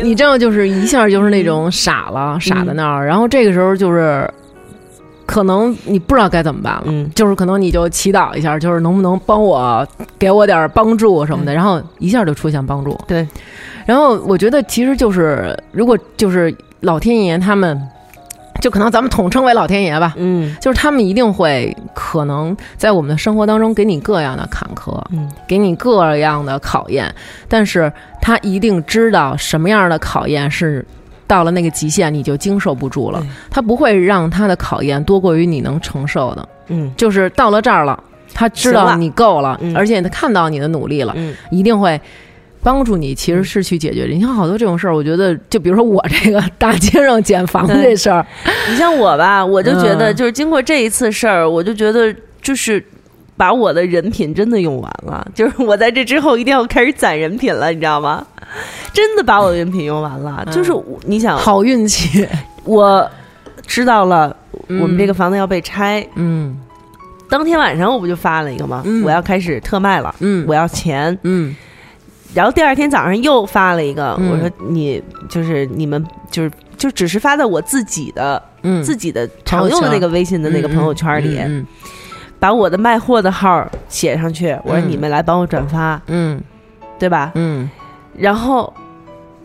[0.04, 3.06] 你这样，就是一下就是那种傻了，傻在那儿。
[3.06, 4.30] 然后这个时候就是。
[5.26, 7.10] 可能你不知道该怎么办了，嗯。
[7.16, 13.00] 就是可能你就祈祷一下，就是能不能帮我给我点儿帮助什么的，然后一下就出现帮助。
[13.08, 13.28] 对，
[13.86, 17.78] 然然后我觉得其实就是，如果就是老天爷他们，
[18.62, 20.56] 就可能咱们统称为老天爷吧，嗯。
[20.62, 27.14] 就是他们一定会可能在我们的生活当中给你各样的坎坷，嗯，给你各样的考验，
[27.50, 30.86] 但是他一定知道什么样的考验是
[31.32, 37.98] 到了那个极限你就经受不住了，他不会让他的考验多过于你能承受的，嗯就是到了这儿了，
[38.34, 42.00] 他知道你够了，嗯而且他看到你的努力了，嗯一定会。
[42.64, 44.14] 帮助你其实是去解决的。
[44.14, 48.24] 你像好多这种事儿，我觉得就比如说我这个大街上捡房子这事儿，
[48.70, 52.86] 你像我吧，我就觉得嗯就是经过这一次事儿，我就觉得就是。
[53.38, 58.24] 把我的人品真的用完了，就是我在这之后一定要开始攒人品了，你知道吗？
[58.94, 60.54] 真的把我的人品用完了，嗯。
[60.54, 60.74] 就是
[61.06, 62.28] 你想，好运气。
[62.64, 63.10] 我
[63.66, 64.36] 知道了
[64.68, 66.58] 我们这个房子要被拆，嗯。
[67.30, 68.82] 当天晚上我不就发了一个吗？
[68.86, 69.04] 嗯。
[69.04, 70.46] 我要开始特卖了，嗯。
[70.48, 71.18] 我要钱。
[71.24, 71.56] 嗯。
[72.34, 74.32] 然后第二天早上又发了一个，嗯。
[74.32, 81.66] 我说你就是你们就是就只是发在我自己的、嗯，自己的常用的那个微信的那个朋友圈里，嗯。
[82.38, 84.90] 把我的卖货的号写上去，我说嗯。
[84.90, 86.42] 你们来帮我转发，嗯。
[87.00, 87.32] 对吧？
[87.36, 87.68] 嗯
[88.18, 88.74] 然后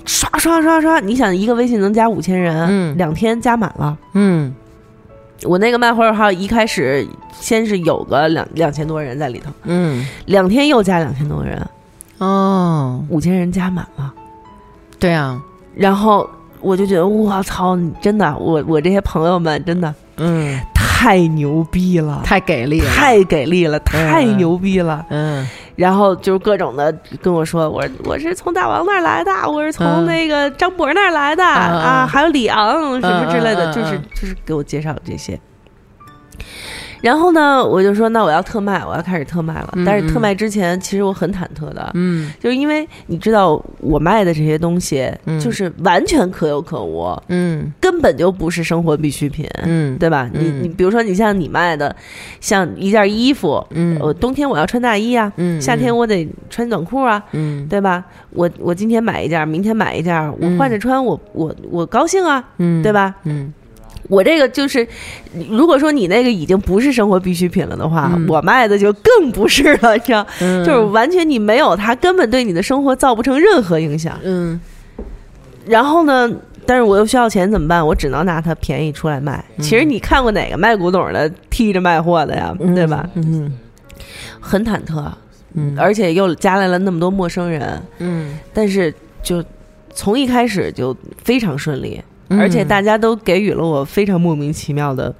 [0.04, 2.96] 刷刷刷刷，你想一个微信能加五千人，嗯。
[2.96, 3.96] 两天加满了。
[4.14, 4.54] 嗯。
[5.42, 7.06] 我那个卖货号一开始
[7.38, 10.06] 先是有个两两千多人在里头，嗯。
[10.26, 11.60] 两天又加两千多人，
[12.18, 14.12] 哦，五千人加满了。
[14.98, 15.38] 对啊，
[15.74, 16.28] 然后
[16.60, 25.04] 我就觉得，我操，你真的，我我这些朋友们真的嗯，太牛逼了，太给力了，太给力了，太牛逼了。
[25.10, 25.46] 嗯
[25.76, 30.06] 然后就是各种的跟我说，我我是从大王那儿来的，我是从嗯。
[30.06, 32.08] 那个张博那儿来的、嗯啊，嗯。
[32.08, 35.38] 还有李昂什么之类的，就是嗯就是给我介绍这些。
[37.02, 39.70] 然后呢，我就说那我要特卖，我要开始特卖了。
[39.74, 50.28] 嗯但是特卖之前，其实我很忐忑的，嗯就是因为你知道我卖的这些东西，嗯就是完全可有可无，嗯根本就不是生活必需品，嗯，对吧？
[50.32, 51.94] 你嗯你比如说你像你卖的，
[52.40, 58.04] 像一件衣服，嗯我冬天我要穿大衣啊，嗯夏天我得穿短裤啊，嗯对吧？
[58.30, 62.92] 我我今天买一件，明天买一件，我换着穿，我我我高兴啊，嗯，对？
[62.92, 63.14] 吧？
[63.24, 63.52] 嗯
[64.08, 64.86] 我这个就是，
[65.50, 74.18] 如果说你那个已经不是生活必需品了的话，嗯我卖的就更不是了，你知道，嗯，就是完全你没有它，根本对你的生活造不成任何影响。
[74.24, 74.60] 嗯
[75.66, 76.30] 然后呢，
[76.64, 77.84] 但是我又需要钱怎么办？
[77.84, 79.44] 我只能拿它便宜出来卖。
[79.58, 82.54] 其实你看过哪个卖古董的踢着卖货的呀？
[82.74, 83.08] 对吧？
[83.14, 83.52] 嗯
[84.40, 85.04] 很忐忑，
[85.54, 89.42] 嗯，而且又加来了那么多陌生人，嗯，但是就
[89.92, 92.38] 从一开始就非常顺利，嗯。
[92.40, 95.14] 而且大家都给予了我非常莫名其妙的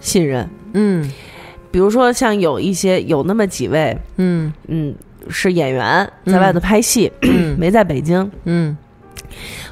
[0.00, 0.48] 信任。
[0.72, 1.10] 嗯。
[1.70, 4.52] 比如说，像有一些有那么几位，嗯。
[4.68, 4.94] 嗯，
[5.28, 7.56] 是演员，在外头拍戏，嗯。
[7.58, 8.76] 没在北京，嗯。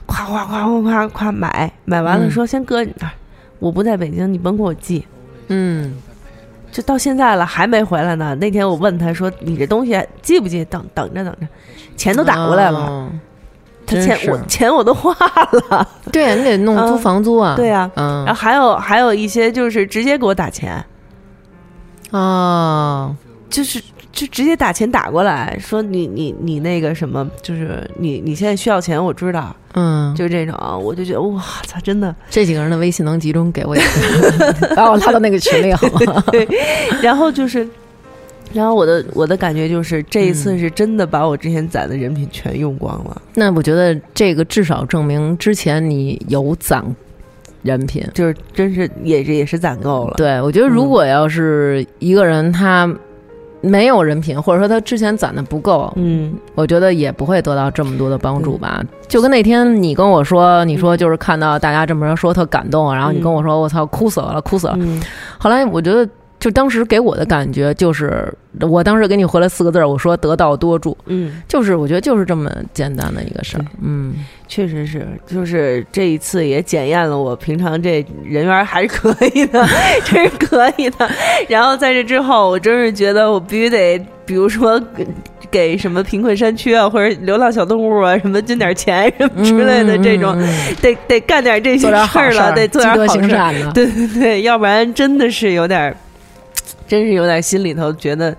[0.07, 2.31] 夸夸夸夸夸夸买，买完了嗯。
[2.31, 3.13] 说先搁你那儿，
[3.59, 5.05] 我不在北京，你甭给我寄。
[5.49, 5.97] 嗯。
[6.73, 8.35] 就到现在了还没回来呢。
[8.37, 10.65] 那天我问他说：“你这东西寄不寄？
[10.65, 11.47] 等等着等着，
[11.99, 13.11] 钱都打过来了，哦
[13.95, 15.13] 他钱我钱我都花
[15.69, 15.87] 了。
[16.13, 20.85] 对呀，你得弄租嗯房租啊，对呀嗯然后还有还有一些就是直接给我打钱，
[22.11, 23.15] 哦，
[23.49, 23.81] 就是
[24.13, 32.15] 就直接打钱打过来，说你你你那个什么，就是你你现在需要钱，我知道，嗯，就这种，我就觉得哇操，真的。
[32.29, 36.23] 这几个人的微信能集中给我一个， 把我拉到那个群里好吗？
[36.31, 36.47] 对
[37.01, 37.67] 然后就是，
[38.55, 46.85] 然后我的我的感觉就是这一次是真的把我之前攒的人品全用光了，那我觉得这个至少证明之前你有攒
[47.63, 48.05] 人品。
[48.15, 50.15] 就是真是也是也是攒够了。
[50.17, 52.93] 对，我觉得如果要是一个人他
[53.61, 58.85] 没有人品，或者说他之前攒的不够，嗯，我觉得也不会得到这么多的帮助吧。
[59.07, 64.75] 就跟那天你跟我说，你说就是看到大家这么说特感动，然后你跟我说我操哭死了，哭死了。
[64.81, 65.01] 嗯
[65.39, 66.09] 后来我觉得，
[66.43, 73.65] 就当时给我的感觉就是，我当时给你回了四个字儿，我说得道多助，嗯，就是我觉得就是这么简单的一个事儿。
[73.81, 74.13] 嗯
[74.49, 79.65] 确实是，就是这一次也检验了我平常这人缘还是可以的，
[80.05, 81.09] 这是可以的。
[81.49, 85.07] 然后在这之后，我真是觉得我必须得，比如说给
[85.49, 93.73] 给什么贫困山区啊，或者流浪小动物啊，什么捐点钱什么之类的这种，嗯嗯嗯得得干点这些事儿了，事，得做点好事儿。
[93.73, 95.97] 对对对，要不然真的是有点儿，
[96.93, 98.37] 真是有点心里头觉得，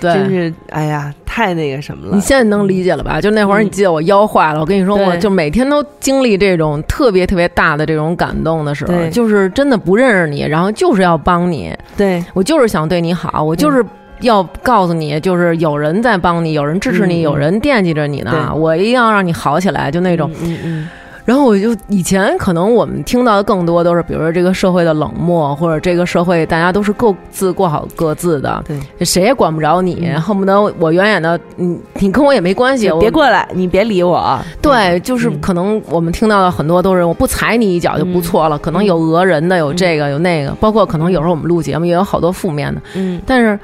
[0.00, 2.14] 对，真是哎呀，太那个什么了。
[2.14, 3.20] 你现在能理解了吧？
[3.20, 13.84] 就那会儿，嗯你记得我腰坏了，我跟你说，我就每天都经历这种特别特别大的这种感动的时候，就是真的不认识你，然后就是要帮你，对我就是想对你好，我就是
[14.20, 18.54] 要告诉你，就是有人在帮你，有人支持你，有人惦记着你呢。
[18.54, 20.30] 我一定要让你好起来，就那种。
[20.40, 20.88] 嗯嗯
[21.28, 34.40] 然后我就以前可能我们听到的更多都是，比如说这个社会的冷漠，或者这个社会大家都是各自过好各自的，对，谁也管不着你，恨不得我远远的，你你跟我也没关系，别过来，你别理我。
[34.62, 43.60] 对，就是嗯可能我们听到的很多都是我不踩你一脚就不错了，可能有讹人的，有这个有那个，包括可能有时候我们录节目也有好多负面的，嗯，但是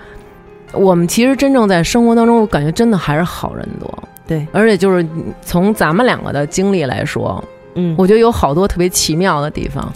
[0.74, 3.88] 我们其实真正在生活当中，我感觉真的还是好人多，
[4.26, 5.06] 对，而且就是
[5.42, 7.42] 从咱们两个的经历来说，
[7.74, 9.92] 嗯，我觉得有好多特别奇妙的地方，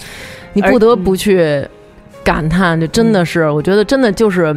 [0.53, 1.67] 你不得不去
[2.23, 4.55] 感叹，就真的是，我觉得真的就是。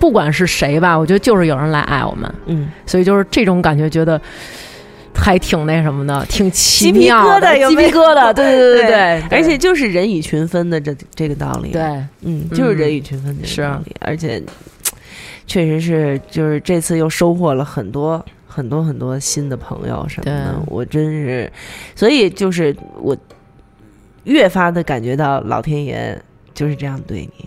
[0.00, 4.18] 不管是谁吧，我觉得就是有人来爱我们，嗯，所以就是这种感觉，觉得
[5.12, 7.88] 还挺那什么的，挺奇鸡皮妙的，鸡疙瘩有没有？
[7.90, 11.82] 皮疙瘩，对对对 对，而且就是人以群分的这这个道理。，对，
[12.22, 13.60] 嗯，就是人以群分这是。
[13.60, 14.40] 个道理，而且
[15.48, 18.24] 确实是，就是这次又收获了很多。
[18.58, 21.52] 很多很多新的朋友什么的对，我真是，
[21.94, 23.16] 所以就是我
[24.24, 26.20] 越发的感觉到老天爷
[26.52, 27.44] 就是这样对你。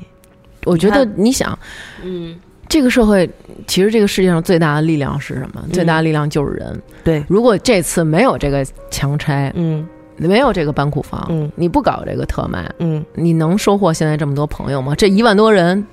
[0.64, 1.58] 我觉得你你想，
[2.02, 3.30] 嗯，这个社会
[3.68, 5.62] 其实这个世界上最大的力量是什么？
[5.74, 6.82] 最大的力量就是人。
[7.04, 14.96] 对，如果这次没有这个强拆，嗯没有这个搬库房，嗯你不搞这个特卖，嗯，你能收获现在这么多朋友吗？
[14.96, 15.86] 这一万多人，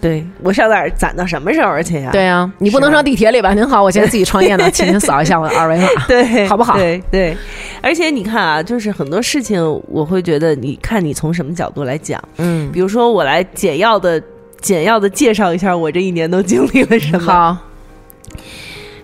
[0.00, 2.10] 对我上哪儿攒到什么时候去呀？
[2.12, 3.54] 对啊，你不能上地铁里吧？
[3.54, 5.88] 您好，我现在自己创业呢，请您扫一下我的二维码。
[6.06, 7.36] 对，好不好对对，
[7.82, 12.22] 而且你看啊，就是很多事情，我会觉得，你看你从什么角度来讲。
[12.36, 14.22] 嗯，比如说，我来简要的、
[14.60, 17.56] 简要的介绍一下我这一年都经历了什么。，好，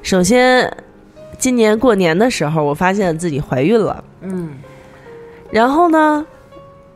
[0.02, 0.70] 首先，
[1.38, 4.04] 今年过年的时候，我发现自己怀孕了。
[4.20, 4.50] 嗯，
[5.50, 6.24] 然后呢，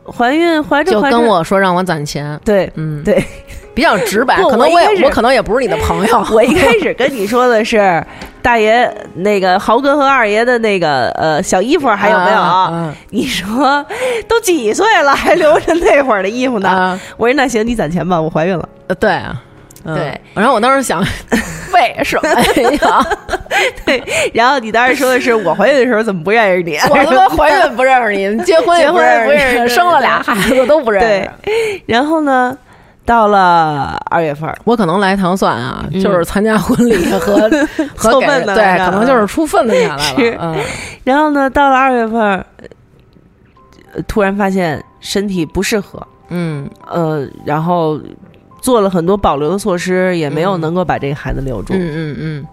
[0.05, 3.23] 怀孕怀着就怀着，跟我说让我攒钱，对嗯，对，
[3.77, 8.03] 比较直白，可能我也我可能也不是你的朋友， 我一开始跟你说的是
[8.41, 12.37] 大爷那个豪哥和二爷的那个呃小衣服还有没有？
[12.41, 13.85] 啊你说
[14.27, 16.67] 都几岁了还留着那会儿的衣服呢？
[16.67, 18.67] 啊，我说那行，你攒钱吧，我怀孕了。
[18.87, 19.43] 呃对啊。
[19.85, 21.01] 嗯对，然后我当时想，
[21.71, 22.27] 为什么
[22.81, 23.07] 呀？
[23.85, 26.75] 对，然后你当时说的是我怀孕的时候怎么不认识你？
[26.89, 31.07] 我他妈怀孕不认识你，结婚也结婚不认识识，生了俩孩子都不认识
[31.45, 32.57] 对。，然后呢，
[33.07, 36.01] 到了二月份儿，我可能来糖蒜啊，嗯。
[36.01, 37.49] 就是参加婚礼和
[37.95, 40.37] 和凑给对，可能就是出份子钱来了。
[40.41, 40.55] 嗯，
[41.05, 42.45] 然后呢，到了二月份
[44.07, 46.69] 突然发现身体不适合，嗯。
[46.85, 47.97] 呃，然后
[48.59, 50.61] 做了很多保留的措施，也没有嗯。
[50.61, 51.73] 能够把这个孩子留住。
[51.73, 52.45] 嗯嗯嗯，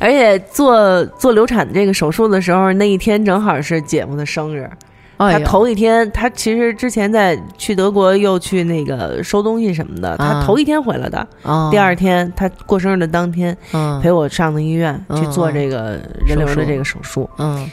[0.00, 4.70] 而且做做流产这个手术的时候，那一天正好是姐夫的生日。
[5.18, 10.44] 他头一天，他其实之前在去德国又去那个收东西什么的，他啊。
[10.44, 14.00] 头一天回来的，哦第二天他过生日的当天嗯。
[14.00, 17.28] 陪我上的医院嗯去做这个人流的这个手术。
[17.38, 17.70] 嗯。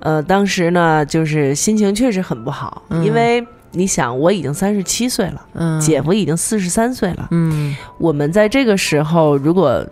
[0.00, 3.04] 呃，当时呢，就是心情确实很不好，嗯。
[3.04, 7.76] 因为你想，我已经三十七岁了，嗯，姐夫已经四十三岁了，嗯。
[7.98, 9.84] 我们在这个时候如果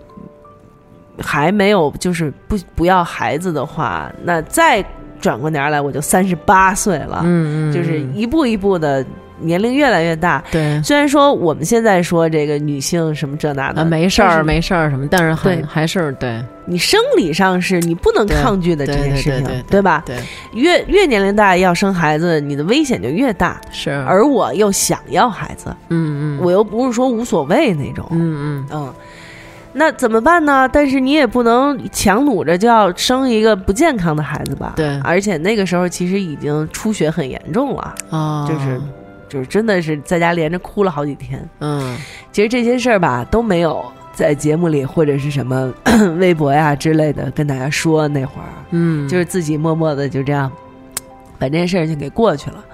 [1.20, 4.84] 还没有就是不不要孩子的话，那再
[5.24, 9.02] 转过年来我就三十八岁了，嗯嗯，就是一步一步的
[9.40, 10.44] 年龄越来越大。
[10.50, 10.82] 对。
[10.82, 16.44] 虽然说我们现在说这个女性什么这那的，啊，没事儿没事儿什么，但是还还是对。
[16.66, 20.02] 你生理上是你不能抗拒的这件事情，对吧？
[20.04, 20.16] 对。
[20.52, 23.58] 越越年龄大要生孩子，你的危险就越大。
[23.70, 26.40] 是，而我又想要孩子，嗯嗯。
[26.42, 28.66] 我又不是说无所谓那种，嗯嗯。
[28.72, 28.94] 嗯，
[29.74, 30.68] 那怎么办呢？
[30.72, 34.72] 但是你也不能强努着就要生一个不健康的孩子吧？
[34.76, 38.80] 对而且那个时候其实已经出血很严重了，哦，就是
[39.28, 41.46] 就是真的是在家连着哭了好几天。
[41.60, 41.96] 嗯
[42.32, 45.72] 其实这些事儿吧都没有在节目里或者是什么
[46.18, 50.50] 微博呀之类的跟大家说，那会儿嗯，就是自己默默的就这样
[51.38, 52.64] 把这件事儿就给过去了。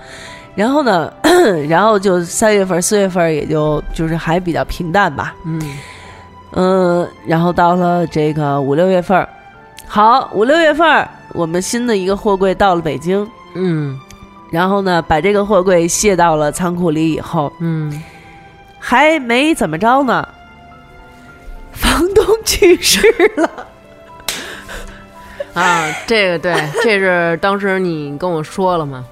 [0.55, 1.11] 然后呢，
[1.69, 5.35] 然后就三月份、四月份也就就是还比较平淡吧。
[5.47, 5.59] 嗯
[6.53, 9.29] 嗯，然后到了这个五六月份儿，
[9.87, 13.99] 好，五六月份儿我们新的一个货柜到了北京，嗯
[14.51, 18.03] 然后呢，把这个货柜卸到了仓库里以后，嗯，
[18.79, 20.29] 还没怎么着呢，
[21.73, 23.01] 房东去世
[23.37, 23.67] 了。
[25.55, 29.05] 啊，这个对，这是当时你跟我说了吗？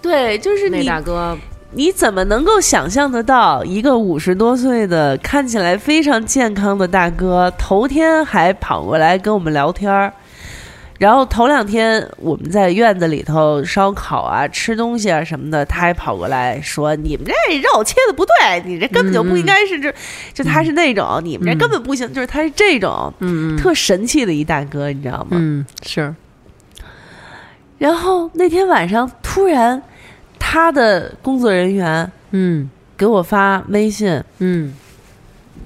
[0.00, 1.36] 对，就是那大哥，
[1.74, 10.12] 你怎么能够想象得到一个五十多岁的看起来非常健康的大哥，头天还跑过来跟我们聊天儿，
[10.98, 19.92] 然后头两天我们在院子里头烧烤啊、吃东西啊什么的，他还跑过来说：“你们这肉切的不对，你这根本就不应该是这。
[20.32, 25.30] 就他是那种，你们这根本不行，就是他是这种，嗯特神气的一大哥，你知道吗？
[25.32, 26.14] 嗯是
[27.76, 29.82] 然后那天晚上突然，
[30.46, 32.68] 他的工作人员嗯
[32.98, 34.74] 给我发微信，嗯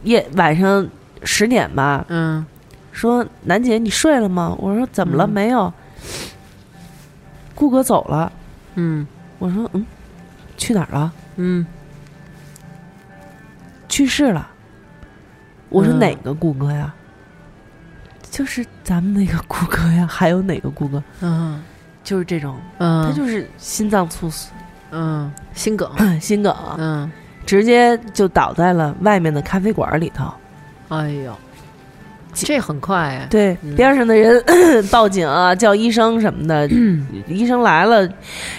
[0.04, 0.88] 夜晚上
[1.24, 2.46] 十点吧，嗯
[2.92, 4.56] 说楠姐你睡了吗？
[4.60, 5.26] 我说怎么了？
[5.26, 5.72] 嗯没有。
[7.56, 8.32] 顾哥走了，
[8.76, 9.04] 嗯
[9.40, 9.84] 我说嗯，
[10.56, 11.12] 去哪儿了？
[11.36, 11.66] 嗯
[13.88, 14.48] 去世了。
[15.70, 16.94] 我说嗯哪个顾哥呀？
[18.30, 21.02] 就是咱们那个顾哥呀，还有哪个顾哥？
[21.20, 21.60] 嗯
[22.04, 24.50] 就是这种，嗯，他就是心脏猝死，
[24.90, 27.10] 嗯心梗， 心梗，嗯，
[27.44, 30.32] 直接就倒在了外面的咖啡馆里头。
[30.88, 31.32] 哎呦，
[32.32, 33.74] 这很快呀，对，嗯。
[33.76, 34.42] 边上的人
[34.90, 36.66] 报警啊，叫医生什么的。
[37.26, 38.02] 医生来了，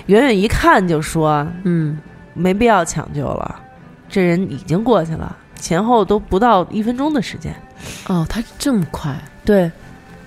[0.08, 1.98] 远远一看就说嗯。
[2.36, 3.60] 没必要抢救了，
[4.08, 7.54] 这人已经过去了，前后都不到一分钟的时间。
[8.08, 9.14] 哦，他这么快？
[9.44, 9.70] 对，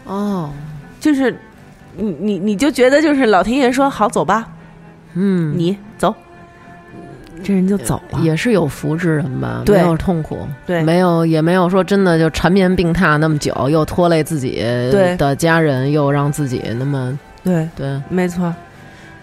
[0.05, 0.51] 哦，
[1.01, 1.35] 就是
[1.97, 4.47] 你你你就觉得就是老天爷说好走吧，
[5.15, 6.15] 嗯，你走，
[7.43, 8.21] 这人就走了。
[8.21, 9.79] 也是有福之人吧，对。
[9.79, 10.83] 没有痛苦，对。
[10.83, 14.61] 没有也没有说真的就缠绵病榻那么久，又拖累自己
[14.91, 15.17] 对。
[15.17, 18.55] 的家人，又让自己那么对，对，没错。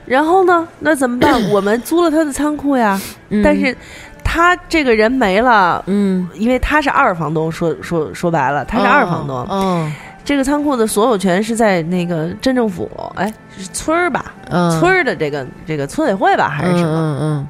[0.05, 1.41] 然后呢，那怎么办？
[1.51, 3.41] 我们租了他的仓库呀，嗯。
[3.43, 3.75] 但是
[4.23, 5.83] 他这个人没了。
[5.87, 9.37] 嗯，因为他是二房东，说说说白了，他是二房东。
[9.47, 9.91] 哦，
[10.29, 14.31] 这个仓库的所有权是在那个镇政府，哎，是村儿吧？
[14.51, 16.93] 嗯，村儿的这个这个村委会吧，还是什么？
[16.95, 17.47] 嗯嗯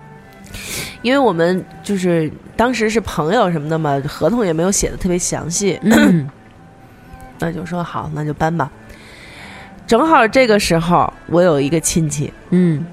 [1.02, 5.78] 因为我们就是当时是朋友什么的嘛，合同也没有写的特别详细，
[7.40, 8.72] 那就说好，那就搬吧。
[9.86, 12.86] 正好这个时候，我有一个亲戚，嗯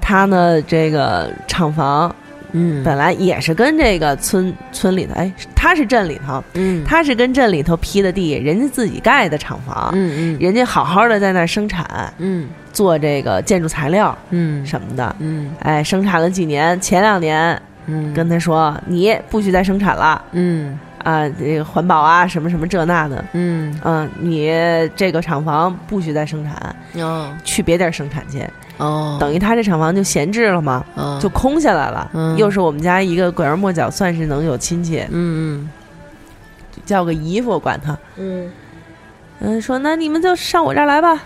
[0.00, 2.12] 他呢这个厂房
[2.52, 2.82] 嗯。
[2.84, 10.38] 本来也是跟这个村村里头，哎，他是镇里头，嗯，他是跟镇里头批的地，人家自己盖的厂房，嗯嗯。
[10.40, 12.48] 人家好好的在那儿生产，嗯。
[12.72, 14.64] 做这个建筑材料嗯。
[14.64, 15.16] 什么的。
[15.18, 15.50] 嗯。
[15.60, 18.14] 哎，生产了几年，前两年嗯。
[18.14, 20.78] 跟他说，你不许再生产了嗯。
[21.04, 23.78] 啊，这个环保啊，什么什么这那的，嗯。
[23.84, 24.50] 嗯，你
[24.94, 27.32] 这个厂房不许再生产，哦。
[27.44, 28.44] 去别地儿生产去，
[28.78, 31.18] 哦，等于他这厂房就闲置了嘛，哦。
[31.20, 32.10] 就空下来了。
[32.14, 32.36] 嗯。
[32.36, 35.70] 又是我们家一个拐弯抹角，算是能有亲戚，嗯嗯。
[36.86, 37.98] 叫个姨夫，管他。
[38.16, 38.50] 嗯。
[39.40, 41.22] 嗯，说那你们就上我这儿来吧。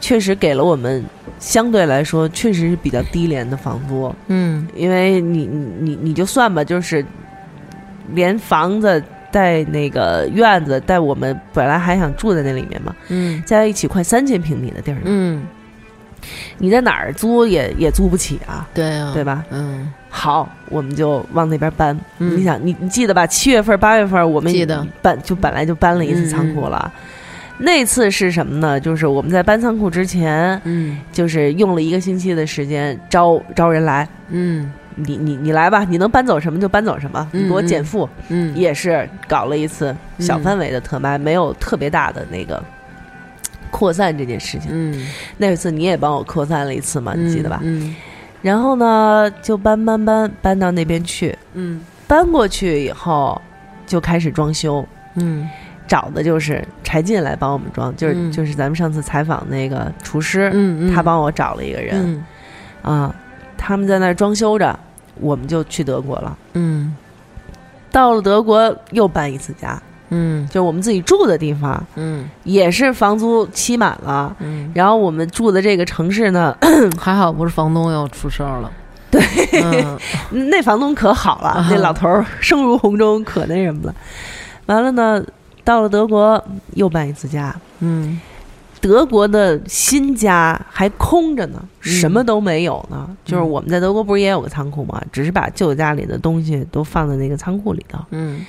[0.00, 1.04] 确实给了我们
[1.40, 4.68] 相对来说确实是比较低廉的房租，嗯。
[4.74, 7.04] 因为你你你你就算吧，就是
[8.12, 13.42] 连房子带那个院子带我们本来还想住在那里面嘛，嗯。
[13.44, 15.42] 加在一起快三千平米的地儿，嗯，
[16.58, 19.44] 你在哪儿租也也租不起啊，对啊，对吧？
[19.50, 21.98] 嗯好，我们就往那边搬。
[22.18, 23.26] 嗯你想，你你记得吧？
[23.26, 26.90] 七月份、八月份我们记得搬就本来就搬了一次嗯仓库了。
[27.58, 28.80] 那次是什么呢？
[28.80, 34.08] 就是我们在搬仓库之前，嗯就是用了一个星期的时间招招人来。
[34.28, 38.08] 嗯你你你来吧，你能搬走什么就搬走什么，你给我减负。
[38.28, 42.62] 嗯也是搞了一次小嗯范围的特卖，没有特别大的那个
[43.70, 44.70] 扩散这件事情。
[44.72, 45.06] 嗯，
[45.36, 47.60] 那次你也帮我扩散了一次嘛，你记得吧？
[47.62, 47.94] 嗯。
[48.40, 51.36] 然后呢，就搬搬搬搬到那边去。
[51.54, 51.80] 嗯。
[52.06, 53.40] 搬过去以后，
[53.86, 55.48] 就开始装修，嗯。
[55.86, 58.30] 找的就是柴进来帮我们装，就是、嗯。
[58.30, 62.24] 就是咱们上次采访那个厨师，嗯，他帮我找了一个人、
[62.84, 62.92] 嗯。
[62.92, 63.14] 啊，
[63.56, 64.78] 他们在那儿装修着，
[65.20, 66.38] 我们就去德国了。
[66.52, 66.94] 嗯。
[67.90, 69.80] 到了德国又搬一次家，
[70.10, 70.46] 嗯。
[70.46, 72.28] 就是我们自己住的地方，嗯。
[72.44, 74.34] 也是房租期满了。
[74.40, 76.56] 嗯，然后我们住的这个城市呢，
[76.98, 78.70] 还好不是房东又出事儿了，
[79.10, 79.20] 对，
[79.62, 79.98] 嗯。
[80.50, 81.68] 那房东可好了，啊。
[81.70, 83.94] 那老头儿声如洪钟，可那什么了。
[84.66, 85.24] 完了呢，
[85.64, 86.42] 到了德国
[86.74, 88.20] 又搬一次家，嗯。
[88.80, 91.90] 德国的新家还空着呢，嗯。
[91.90, 93.08] 什么都没有呢。
[93.24, 95.02] 就是我们在德国不是也有个仓库吗？
[95.10, 98.46] 只是把旧家里的东西都放在那个仓库里头，嗯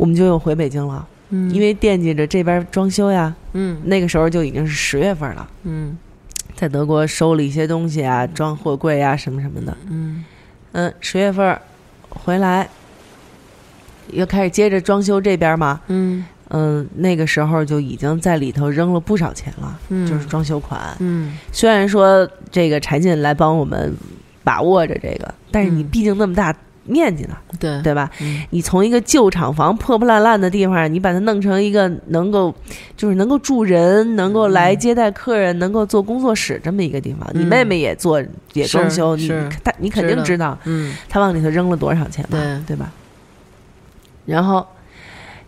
[0.00, 3.34] 我们就又回北京了，嗯，因为惦记着这边装修呀。
[3.52, 3.78] 嗯。
[3.84, 5.94] 那个时候就已经是十月份了，嗯。
[6.56, 9.76] 在德国收了一些东西啊，装货柜啊什么什么的。
[9.90, 10.24] 嗯。
[10.72, 11.58] 嗯，十月份
[12.08, 12.66] 回来，
[14.10, 15.82] 又开始接着装修这边嘛。
[15.88, 16.24] 嗯。
[16.48, 20.96] 嗯，那个时候就已经在里头扔了不少钱了，嗯，就是装修款。
[21.00, 21.36] 嗯。
[21.52, 23.94] 虽然说这个柴进来帮我们
[24.42, 25.88] 把握着这个，但是你嗯。
[25.88, 27.80] 毕竟那么大面积呢，对。
[27.82, 28.10] 对吧？
[28.20, 28.42] 嗯。
[28.50, 32.54] 你从一个旧厂房破破烂烂的地方，你把它弄成一个能够
[32.96, 37.28] 就是能够住人、能够来接待客人、能够做工作室这么一个地方。
[37.34, 38.22] 你嗯妹妹也做
[38.54, 39.48] 也装修，你是。
[39.62, 40.94] 她你肯定知道嗯。
[41.08, 42.38] 她往里头扔了多少钱吧？
[42.38, 42.60] 对。
[42.68, 42.90] 对吧？
[44.26, 44.66] 然后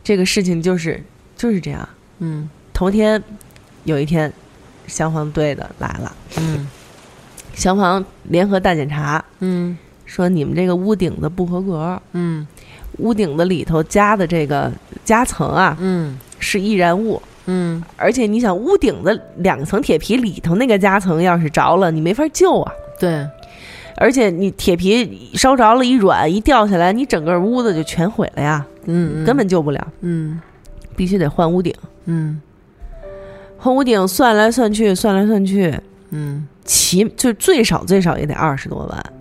[0.02, 1.02] 这个事情就是
[1.36, 1.88] 就是这样。
[2.18, 2.48] 嗯。
[2.72, 3.22] 头天
[3.84, 4.32] 有一天，
[4.86, 6.66] 消防队的来了，嗯。
[7.54, 12.46] 消防联合大检查，嗯说你们这个屋顶子不合格，嗯。
[12.98, 14.70] 屋顶子里头加的这个
[15.04, 16.18] 夹层啊嗯。
[16.38, 22.72] 是易燃物，嗯，而且你想屋顶子两层铁皮里头那个夹层要是着了，你没法救啊。
[22.98, 23.24] 对，
[23.96, 29.24] 而且你铁皮烧着了，一软一掉下来，你整个屋子就全毁了呀，嗯。
[29.24, 30.40] 根本救不了，嗯。
[30.96, 31.72] 必须得换屋顶。
[32.06, 32.42] 嗯。
[33.56, 35.72] 换屋顶算来算去，算来算去，
[36.10, 39.12] 嗯，起就最少最少也得二十多万。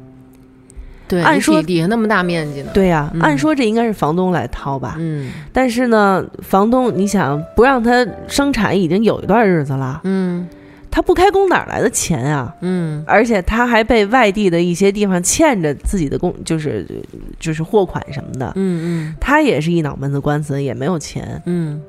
[1.12, 10.47] 对，按说底底下那么大面积呢，对呀、嗯按说这应该是房东来掏吧，嗯但是呢，房东你想不让他生产已经有一段日子了，嗯
[10.89, 12.55] 他不开工哪来的钱啊？
[12.62, 16.88] 嗯而且他还被外地的一些地方欠着自己的工，就是
[17.39, 21.82] 就是货款什么的，嗯他也是一脑门子官司，也没有钱，嗯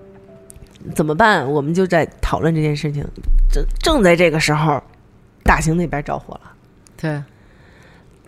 [0.96, 1.48] 怎么办？
[1.48, 3.04] 我们就在讨论这件事情。
[3.52, 4.82] 正正在这个时候，
[5.44, 6.50] 大兴那边着火了。
[7.00, 7.22] 对，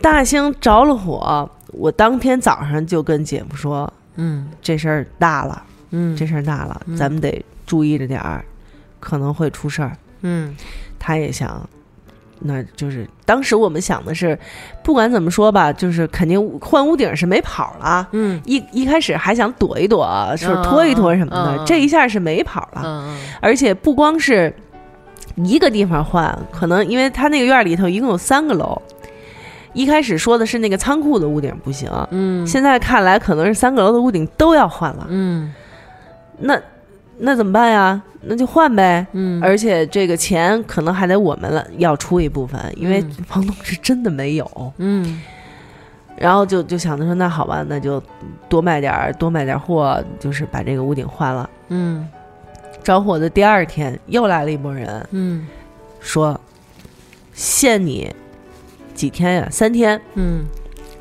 [0.01, 8.43] 大兴着了火，我当天早上就跟姐夫说，嗯这事儿大了，嗯这事儿大了，嗯咱们得注意着点儿，
[8.99, 9.97] 可能会出事儿。
[10.21, 10.55] 嗯
[10.99, 11.67] 他也想，
[12.39, 14.37] 那就是当时我们想的是，
[14.83, 18.07] 不管怎么说吧，就是肯定换屋顶是没跑了。
[18.11, 22.81] 嗯一一开始还想躲一躲，是嗯拖一拖什么的，这一下是没跑了。
[22.85, 24.53] 嗯而且不光是
[25.35, 28.81] 一个地方换，可能因为他那个院里头一共有三个楼，
[29.75, 35.05] 一开始说的是那个仓库的屋顶不行，嗯，现在看来可能是三个楼的屋顶都要换了。
[35.09, 35.53] 嗯
[36.39, 36.59] 那
[37.17, 38.01] 那怎么办呀？
[38.27, 39.05] 那就换呗。
[39.11, 44.73] 嗯，而且这个钱可能还得我们了要出一部分，因为嗯房东是真的没有。
[44.77, 45.21] 嗯
[46.17, 48.01] 然后就就想着说，那好吧，那就
[48.47, 51.49] 多卖点儿，多卖点儿货，就是把这个屋顶换了。
[51.67, 52.07] 嗯
[52.81, 55.45] 着火的第二天，又来了一拨人，嗯
[55.99, 56.39] 说
[57.33, 58.13] 限你
[58.95, 59.47] 几天呀？
[59.51, 60.45] 三天，嗯。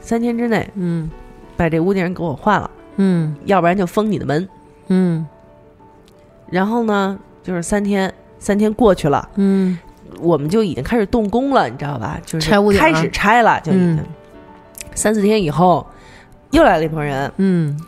[0.01, 1.11] 三天之内嗯。
[1.57, 3.35] 把这屋顶给我换了，嗯。
[3.47, 4.47] 要不然就封你的门。
[4.89, 5.27] 嗯。
[6.51, 9.79] 然后呢，就是三天，三天过去了，嗯。
[10.21, 12.21] 我们就已经开始动工了，你知道吧？
[12.27, 14.05] 就是拆屋顶开始拆了，就已经、嗯。
[14.95, 15.87] 三四天以后，
[16.51, 17.79] 又来了一帮人，嗯。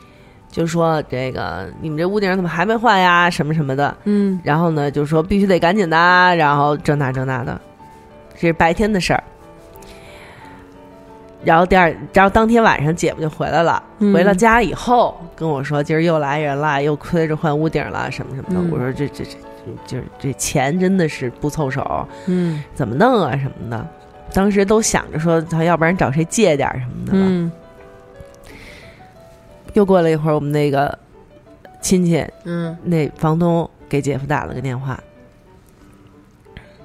[0.50, 3.28] 就说这个你们这屋顶怎么还没换呀？
[3.28, 3.94] 什么什么的。
[4.04, 4.40] 嗯。
[4.42, 5.96] 然后呢，就说必须得赶紧的，
[6.36, 7.60] 然后这那这那的，
[8.34, 9.22] 这是白天的事儿。
[11.44, 18.56] 然后第二，然后当天晚上姐夫就回来了，嗯回了家以后跟我说，今儿又来人了，又催着换屋顶了，什么什么的。
[18.60, 19.36] 嗯我说这这这，
[19.86, 23.86] 就是这钱真的是不凑手，嗯怎么弄啊什么的。
[24.32, 27.18] 当时都想着说，他要不然找谁借点什么的吧。
[27.20, 27.52] 嗯
[29.74, 30.98] 又过了一会儿，我们那个
[31.82, 34.98] 亲戚嗯那房东给姐夫打了个电话，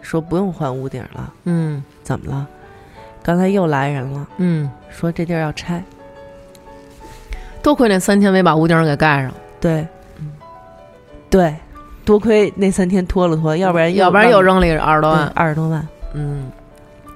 [0.02, 1.34] 说不用换屋顶了。
[1.46, 2.48] 嗯怎么了？
[3.24, 5.84] 刚才又来人了，嗯，说这地儿要拆。
[7.62, 9.86] 多亏那三天没把屋顶给盖上，对，
[10.20, 10.32] 嗯
[11.30, 11.56] 对，
[12.04, 15.28] 多亏那三天拖了拖，要不然要不然又扔了一二十多万。
[15.36, 15.88] 二十多万。
[16.14, 16.52] 嗯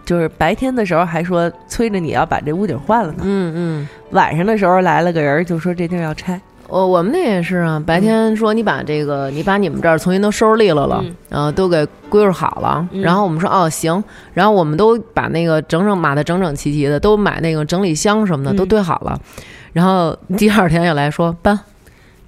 [0.05, 6.39] 就是白天的时候还说催着你要把这屋顶换了呢，嗯嗯，晚上的时候来了个人就说这地儿要拆。
[6.67, 11.53] 我我们那也是啊，白天说你把这个，你把你们这儿重新都收拾利落了，嗯。
[11.53, 13.01] 都给归置好了，嗯。
[13.01, 14.03] 然后我们说哦行，
[14.33, 18.55] 然后我们都把那个整整码的整整齐齐的，都买那个整理箱什么的、嗯。
[18.55, 19.19] 都堆好了，
[19.73, 21.59] 然后第二天又来说搬，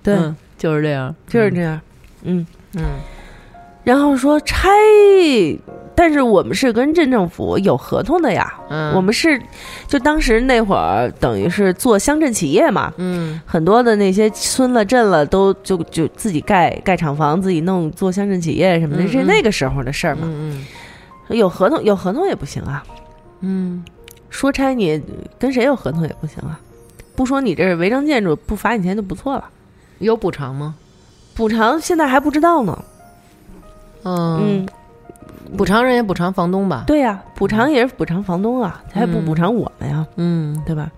[0.03, 1.79] 对，嗯就是这样，就是这样。
[2.23, 2.83] 嗯，嗯。
[3.83, 4.69] 然后说拆，
[5.99, 8.53] 但是我们是跟镇政府有合同的呀。
[8.69, 9.41] 嗯，我们是
[9.87, 20.21] 就当时那会儿等于是做乡镇企业嘛，嗯很多的那些村了镇了都就就自己盖盖厂房，自己弄做乡镇企业什么的，嗯嗯是那个时候的事儿嘛。
[20.25, 20.63] 嗯
[21.29, 22.83] 有合同有合同也不行啊，
[23.41, 23.83] 嗯
[24.29, 25.01] 说拆你
[25.39, 26.59] 跟谁有合同也不行啊。
[27.15, 29.43] 不说你这是违章建筑，不罚你钱就不错了。
[29.97, 30.75] 有补偿吗？
[31.33, 32.83] 补偿现在还不知道呢。
[34.03, 34.69] 嗯，嗯，
[35.55, 36.83] 补偿人也补偿房东吧？
[36.87, 40.89] 对呀、补偿也是补偿房东啊，他还不补偿我们呀，嗯对吧？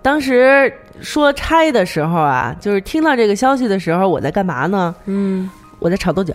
[0.00, 4.94] 当时说拆的时候啊，就是听到这个消息的时候，我在干嘛呢？
[5.06, 6.34] 嗯我在炒豆角。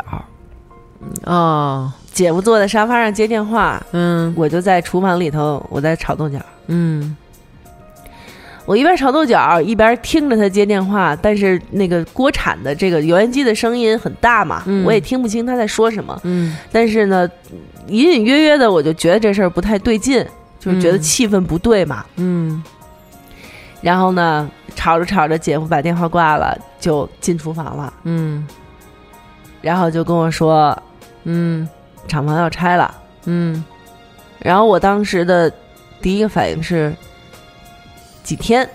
[1.26, 6.40] 哦姐夫坐在沙发上接电话，嗯我就在厨房里头，我在炒豆角。
[6.68, 7.16] 嗯
[8.66, 14.86] 我一边炒豆角一边听着他接电话，但是那个锅铲的这个油烟机的声音很大嘛，嗯。
[14.86, 16.18] 我也听不清他在说什么。
[16.24, 16.56] 嗯。
[16.72, 17.30] 但是呢，
[17.88, 20.26] 隐隐约约的我就觉得这事儿不太对劲，
[20.60, 22.06] 就是觉得嗯气氛不对嘛。
[22.16, 22.64] 嗯。
[23.82, 28.48] 然后呢，吵着吵着，姐夫把电话挂了，就进厨房了，嗯。
[29.62, 30.82] 然后就跟我说
[31.26, 31.68] 嗯。
[32.08, 32.96] 厂房要拆了。
[33.26, 33.62] 嗯。
[34.40, 35.52] 然后我当时的
[36.02, 36.94] 第一个反应是
[38.24, 38.68] 几天，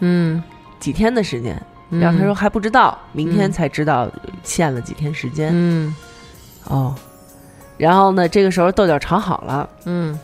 [0.00, 0.42] 嗯，
[0.78, 1.60] 几天的时间。
[1.90, 3.52] 然后他说还不知道，明天嗯。
[3.52, 4.10] 才知道
[4.42, 5.50] 限了几天时间。
[5.52, 5.94] 嗯。
[6.64, 6.94] 哦，
[7.76, 10.18] 然后呢，这个时候豆角炒好了，嗯。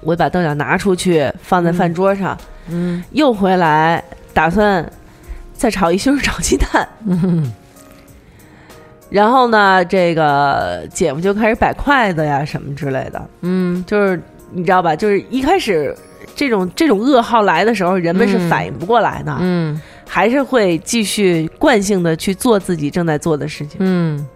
[0.00, 2.38] 我把豆角拿出去放在饭桌上，
[2.68, 3.02] 嗯。
[3.10, 4.02] 又回来
[4.32, 4.88] 打算
[5.54, 6.88] 再炒一西红柿炒鸡蛋。
[7.04, 7.52] 嗯。
[9.10, 13.84] 然后呢，这个姐夫就开始摆筷子呀什么之类的，嗯。
[13.86, 14.94] 就是你知道吧？
[14.94, 15.92] 就是一开始
[16.34, 19.80] 这种这种噩耗来的时候，人们是嗯反应不过来的，嗯。
[20.08, 23.78] 还是会继续惯性的去做自己正在做的事情。
[23.80, 24.26] 嗯。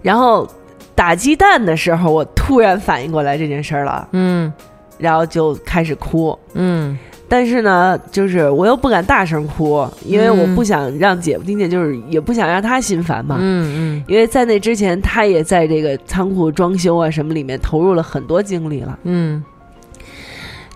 [0.00, 0.48] 然后
[0.94, 4.52] 打鸡蛋的时候，我突然反应过来这件事儿了，嗯。
[4.96, 6.38] 然后就开始哭。
[6.52, 6.96] 嗯。
[7.26, 13.38] 但是呢，就是我又不敢大声哭，因为我嗯不想让姐夫听见，就是也不想让他心烦嘛。
[13.40, 14.04] 嗯嗯。
[14.06, 19.42] 因为在那之前，他也在这个仓库装修啊什么里面投入了很多精力了，嗯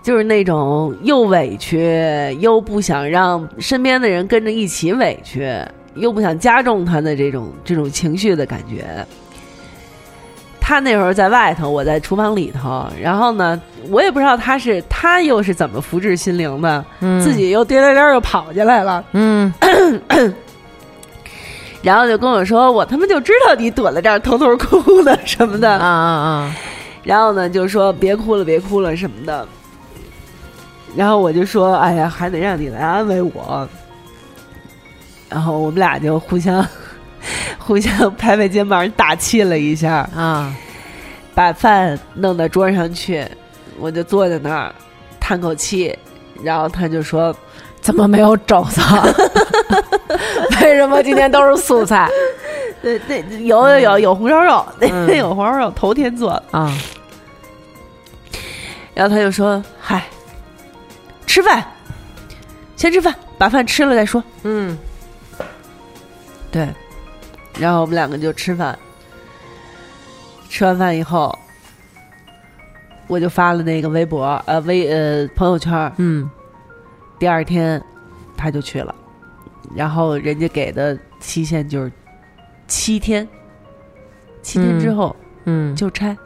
[0.01, 5.51] 就是那种又委屈又不想让身边的人跟着一起委屈，
[5.95, 8.85] 又不想加重他的这种这种情绪的感觉。
[10.59, 19.51] 他那会儿在外头，我在厨房里头，然后呢，我也不知道他是他又是怎么福至心灵的，嗯，自己又颠颠颠又跑进来了，嗯
[21.81, 25.71] 然后就跟我说：“我他妈就知道你躲在这儿偷偷哭呢什么的。
[25.71, 26.55] 啊啊啊，
[27.03, 29.47] 然后呢，就说别哭了，别哭了什么的。
[30.95, 33.67] 然后我就说：“哎呀，还得让你来安慰我。”
[35.29, 36.65] 然后我们俩就互相
[37.57, 40.53] 互相拍拍肩膀，打气了一下，啊，
[41.35, 43.25] 把饭弄到桌上去，
[43.79, 44.73] 我就坐在那儿
[45.19, 45.97] 叹口气。
[46.41, 47.35] 然后他就说
[47.81, 48.81] 怎么没有肘子？
[50.61, 52.09] 为什么今天都是素菜
[52.81, 56.73] ？：“对那，有有有有红烧肉，那嗯天有红烧肉，头天做的。”啊，
[58.95, 60.05] 然后他就说：“嗨，
[61.29, 61.63] 吃饭，
[62.75, 64.21] 先吃饭，把饭吃了再说。
[64.41, 64.75] 嗯”
[66.51, 66.67] 对，
[67.59, 68.77] 然后我们两个就吃饭。
[70.49, 71.37] 吃完饭以后，
[73.05, 75.93] 我就发了那个微博，呃，微呃朋友圈。
[75.97, 76.27] 嗯
[77.19, 77.79] 第二天，
[78.35, 78.95] 他就去了，
[79.75, 81.91] 然后人家给的期限就是
[82.65, 83.27] 七天，
[84.41, 85.15] 七天之嗯后
[85.45, 86.17] 嗯，就拆。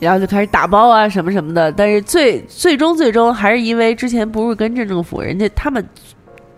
[0.00, 5.84] 然后就开始打包啊什么什么的，但是最最终最终还是因为之前不是跟镇政府人家他们，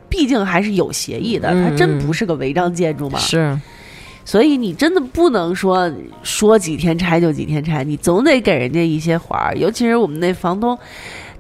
[0.08, 3.58] 毕竟还是有协议的，嗯它真嗯不是个违章建筑嘛，是，
[4.24, 5.90] 所以你真的不能说
[6.22, 9.54] 说几天拆就几天拆，你总得给人家一些活儿。
[9.56, 10.78] 尤其是我们那房东，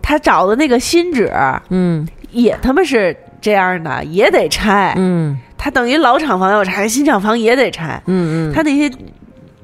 [0.00, 1.30] 他找的那个新址
[1.68, 4.94] 嗯也他妈是这样的，也得拆。
[4.96, 8.02] 嗯他等于老厂房要拆，新厂房也得拆。
[8.06, 8.90] 嗯嗯，他那些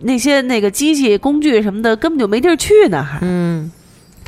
[0.01, 3.71] 那些那个机器工具什么的根本就没地儿去呢，还嗯。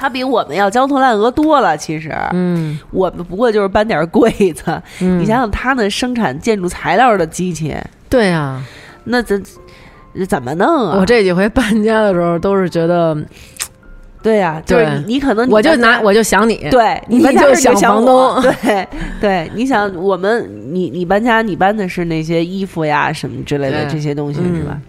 [0.01, 1.77] 他比我们要焦头烂额多了。
[1.77, 2.79] 其实、嗯。
[2.93, 7.75] 我们不过就是搬点柜子，嗯，你想想他那生产建筑材料的机器，
[8.09, 8.63] 对啊，
[9.03, 9.43] 那怎
[10.29, 10.99] 怎么弄啊？
[11.01, 13.17] 我这几回搬家的时候都是觉得，
[14.23, 18.41] 对呀、就是你你可能你我就拿我就想你，对你就想想房东。
[18.63, 18.87] 对
[19.21, 24.59] 对，你想我们你你搬家，你搬的是那些衣服呀什么之类的这些东西、嗯。
[24.59, 24.81] 是吧？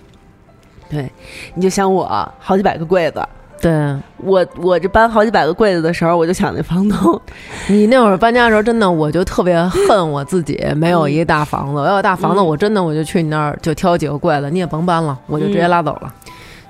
[0.90, 1.10] 对，
[1.54, 2.06] 你就想我
[2.40, 3.22] 好几百个柜子，
[3.62, 3.72] 对
[4.18, 7.22] 我我这搬好几百个柜子的时候，我就想那房东，
[7.68, 11.80] 你那会儿搬家的时候，真的我就特别恨我自己没有一个大房子。
[11.80, 16.14] 我要有大房子，嗯我真的我就去你那儿就挑几个柜子，你也甭搬了，我就直接嗯拉走了。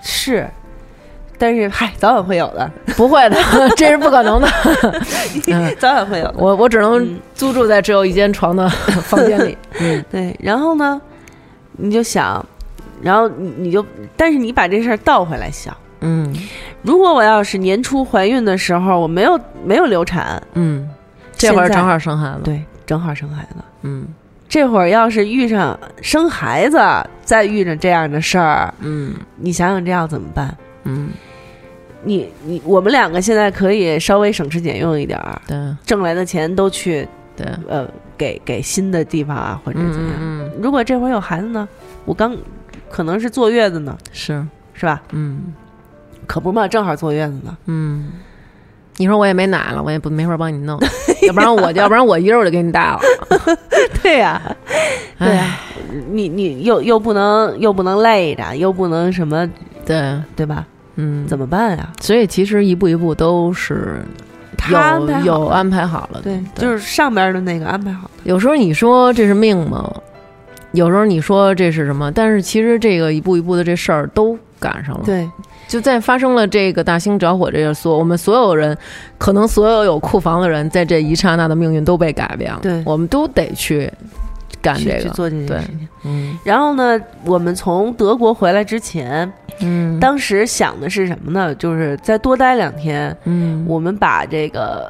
[0.02, 0.50] 是，
[1.38, 3.38] 但是嗨，早晚会有的， 不会的，
[3.78, 4.48] 这是不可能的。
[5.48, 6.36] 嗯早晚会有的。
[6.38, 9.58] 我我只能嗯租住在只有一间床的房间里。
[9.80, 11.00] 嗯对，然后呢，
[11.74, 12.46] 你就想，
[13.02, 13.86] 然后你你就，
[14.18, 16.34] 但是你把这事儿倒回来想，嗯。
[16.82, 20.90] 如果我要是年初怀孕的时候，我没有没有流产，嗯，
[21.34, 22.42] 这会儿正好生孩子。
[22.44, 23.56] 对，正好生孩子。
[23.82, 24.08] 嗯。
[24.48, 26.80] 这会儿要是遇上生孩子，
[27.24, 29.14] 再遇上这样的事儿，嗯。
[29.36, 30.58] 你想想这要怎么办？
[30.86, 31.10] 嗯，
[32.04, 35.58] 你你我们两个现在可以稍微省吃俭用一点儿，对。
[35.86, 37.88] 挣来的钱都去对，呃
[38.18, 40.18] 给给新的地方啊，或者怎么样。
[40.20, 41.68] 嗯嗯，如果这会儿有孩子呢，
[42.06, 42.36] 我刚
[42.92, 45.02] 可能是坐月子呢，是，是吧？
[45.12, 45.54] 嗯
[46.28, 47.58] 可不嘛，正好坐月子呢。
[47.66, 48.12] 嗯
[48.98, 50.78] 你说我也没奶了，我也不没法帮你弄，
[51.26, 53.00] 要不然我要不然我一人我就给你带了。
[54.04, 54.42] 对呀、
[55.18, 55.58] 对呀、
[56.10, 59.50] 你你又又不能又不能累着，又不能什么，
[59.86, 60.66] 对，对吧？
[60.96, 61.90] 嗯，怎么办呀？
[62.02, 64.02] 所以其实一步一步都是
[64.70, 66.24] 有有安排好了的。
[66.24, 68.12] 对，就是上边的那个安排好了。
[68.26, 69.90] 有时候你说这是命吗？
[70.72, 72.12] 有时候你说这是什么？
[72.12, 75.04] 但是其实这个一步一步的这事儿都赶上了。
[75.06, 75.30] 对，
[75.68, 78.78] 就在发生了这个大兴着火这个所，我们所有人，
[79.18, 82.60] 可能所有有库房的人，在这一刹那的命运都被改变了。
[82.62, 83.92] 对我们都得去
[84.62, 85.00] 干这个。
[85.00, 85.88] 去做这件对事情。
[86.06, 91.54] 嗯然后呢，我们从德国回来之前，嗯当时想的是什么呢？
[91.56, 94.90] 就是再多待两天，嗯我们把这个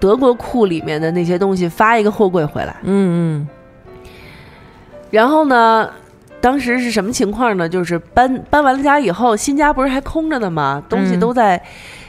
[0.00, 2.76] 德国库里面的那些东西发一个货柜回来。
[2.82, 3.48] 嗯嗯
[5.14, 5.88] 然后呢，
[6.40, 7.68] 当时是什么情况呢？
[7.68, 10.82] 就是搬搬完了家以后，新家不是还空着呢吗？
[10.88, 11.20] 东西嗯。
[11.20, 11.62] 都在、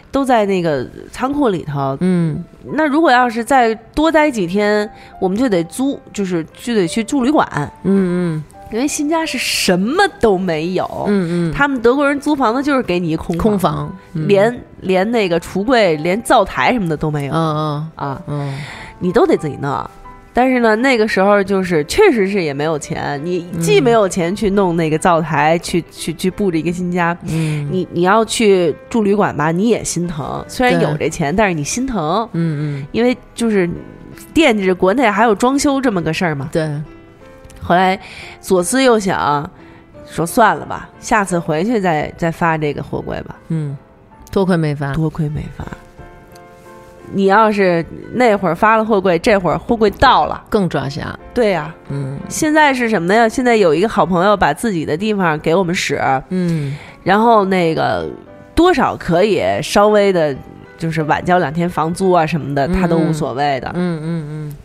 [0.10, 1.96] 都在那个仓库里头。
[2.00, 2.44] 嗯。
[2.74, 4.90] 那如果要是再多待几天，
[5.22, 7.48] 我们就得租，就是就得去住旅馆，
[7.84, 7.94] 嗯
[8.34, 8.44] 嗯。
[8.72, 11.06] 因为新家是什么都没有。
[11.08, 14.28] 嗯嗯，他们德国人租房子就是给你一空空房，嗯。
[14.28, 17.92] 连连那个橱柜、连灶台什么的都没有、嗯嗯。
[17.94, 18.60] 啊，嗯嗯。
[18.98, 19.88] 你都得自己弄。
[20.38, 30.44] 但是呢，那个时候就是确实是也没有钱，你既嗯没有钱去弄那个灶台，去去去布置一个新家，嗯你你要去住旅馆吧，你也心疼。
[30.46, 33.70] 虽然有这钱，但是你心疼，嗯嗯因为就是
[34.34, 36.50] 惦记着国内还有装修这么个事儿嘛。
[36.52, 36.70] 对
[37.62, 37.98] 后来
[38.42, 39.50] 左思右想，
[40.06, 43.38] 说算了吧，下次回去再再发这个货柜吧。
[43.48, 43.78] 嗯，
[44.34, 44.92] 多亏没发。
[44.94, 45.66] 多亏没发。
[47.14, 53.30] 你要是那会儿发了货柜，这会儿货柜到了，更抓瞎，对呀、嗯现在是什么呢？
[53.30, 56.00] 现在有一个好朋友把自己的地方给我们使，
[56.30, 58.10] 嗯然后那个
[58.56, 60.36] 多少可以稍微的，
[60.78, 63.72] 就是晚交两天房租啊什么的，他都无所谓的。
[63.76, 64.56] 嗯嗯嗯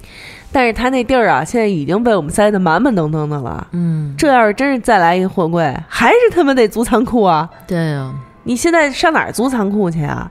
[0.52, 3.64] 但是他那地儿啊，现在已经被我们塞得满满登登的了。
[3.70, 7.48] 嗯，这要是真是再来一个货柜，还是他妈得租仓库啊！
[7.68, 8.12] 对呀，
[8.42, 10.28] 你现在上哪儿租仓库去啊？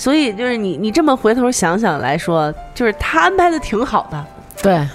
[0.00, 4.24] 所以就是你你这么回头想想来说，就是他安排的挺好的，
[4.62, 4.88] 对。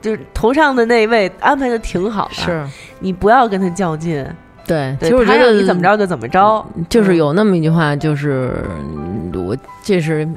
[0.00, 2.64] 就是头上的那位安排的挺好的，是，
[3.00, 4.24] 你不要跟他较劲，
[4.64, 10.28] 对，对其实我觉得你怎么着就怎么着，就是有那么一句话，就是嗯我这是，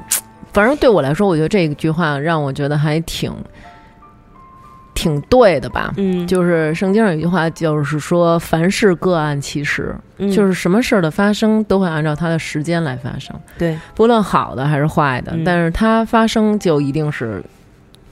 [0.52, 3.32] 反正对我来说，我觉得这句话让我觉得还挺
[5.00, 5.92] 挺对的吧。
[5.96, 10.30] 嗯，就是圣经上有一句话，就是说凡事各按其时，嗯。
[10.30, 15.42] 就是什么事儿的发生都会按照它的时间来发生，对，不论好的还是坏的，嗯。
[15.42, 17.42] 但是它发生就一定是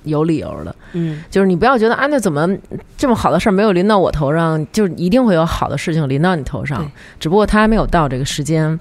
[0.05, 0.74] 有理由的。
[0.95, 1.22] 嗯。
[1.30, 2.49] 就是你不要觉得啊，那怎么
[2.97, 8.78] 这么好的事儿没有临到我头上，就一定会有好的事情临到你头上，只不过它还没有到这个时间。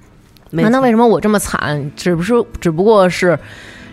[0.52, 1.92] 那为什么我这么惨？
[1.98, 3.38] 只不是只不过是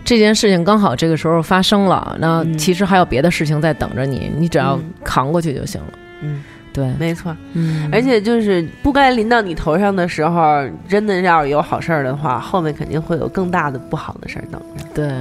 [0.05, 2.59] 这件事情刚好这个时候发生了，那嗯。
[2.59, 4.84] 其实还有别的事情在等着你，你只要嗯。
[5.02, 5.86] 扛过去就行了。
[6.20, 6.42] 嗯，
[6.72, 14.84] 对，没错，嗯，而且就是不该临到你头上的时候，真的要是有好事儿的话，后面肯定会有更大的不好的事儿等着。
[14.94, 15.12] 对，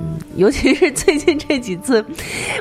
[0.00, 2.04] 嗯，尤其是最近这几次，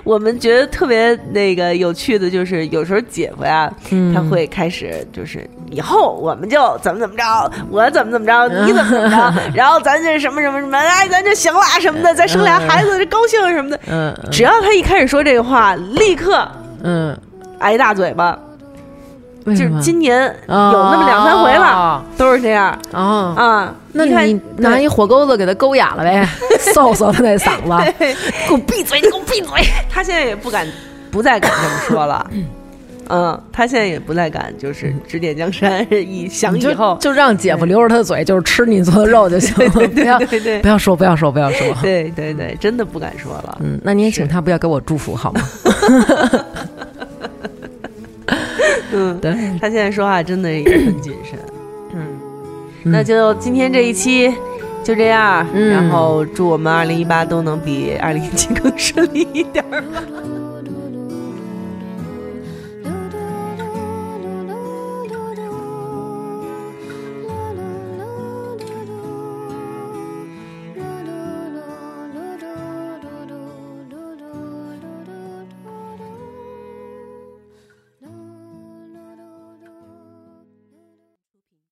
[0.03, 14.29] 我们觉得特别那个有趣的，就是有时候姐夫呀，嗯他会开始就是以后我们就怎么怎么着，我怎么怎么着，你怎么怎么着， 然后咱这什么什么什么，哎，咱就行了什么的，再生俩孩子这高兴什么的。
[14.31, 16.45] 只要他一开始说这个话，立刻
[16.83, 17.17] 嗯，
[17.59, 18.37] 挨一大嘴巴。
[19.56, 23.34] 就是今年有哦那么两三回了，都是这样哦。
[23.38, 23.76] 啊。
[23.91, 26.28] 那看你拿一火钩子给他勾哑了呗，
[26.76, 28.16] 嗖嗖他那嗓子，给
[28.54, 29.02] 我闭嘴！
[29.02, 29.50] 你给我闭嘴！
[29.89, 30.68] 他现在也不敢，
[31.10, 32.30] 不再敢这么说了。
[33.12, 35.84] 嗯，他现在也不再敢，就是指点江山。
[35.89, 41.68] 以想以后，就让姐夫留着他的嘴，就是吃你做的肉就行了， 不要对对不要说，不要说，不要说。
[41.82, 43.58] 对对对，真的不敢说了。
[43.62, 45.41] 嗯，那你也请他不要给我祝福好吗？
[48.91, 51.39] 嗯，对，他现在说话真的也很谨慎。
[51.93, 52.19] 嗯，
[52.85, 54.33] 那就今天这一期
[54.83, 55.69] 就这样，嗯。
[55.69, 59.81] 然后祝我们二零一八都能比二零一七更顺利一点儿。
[59.81, 60.03] 吧。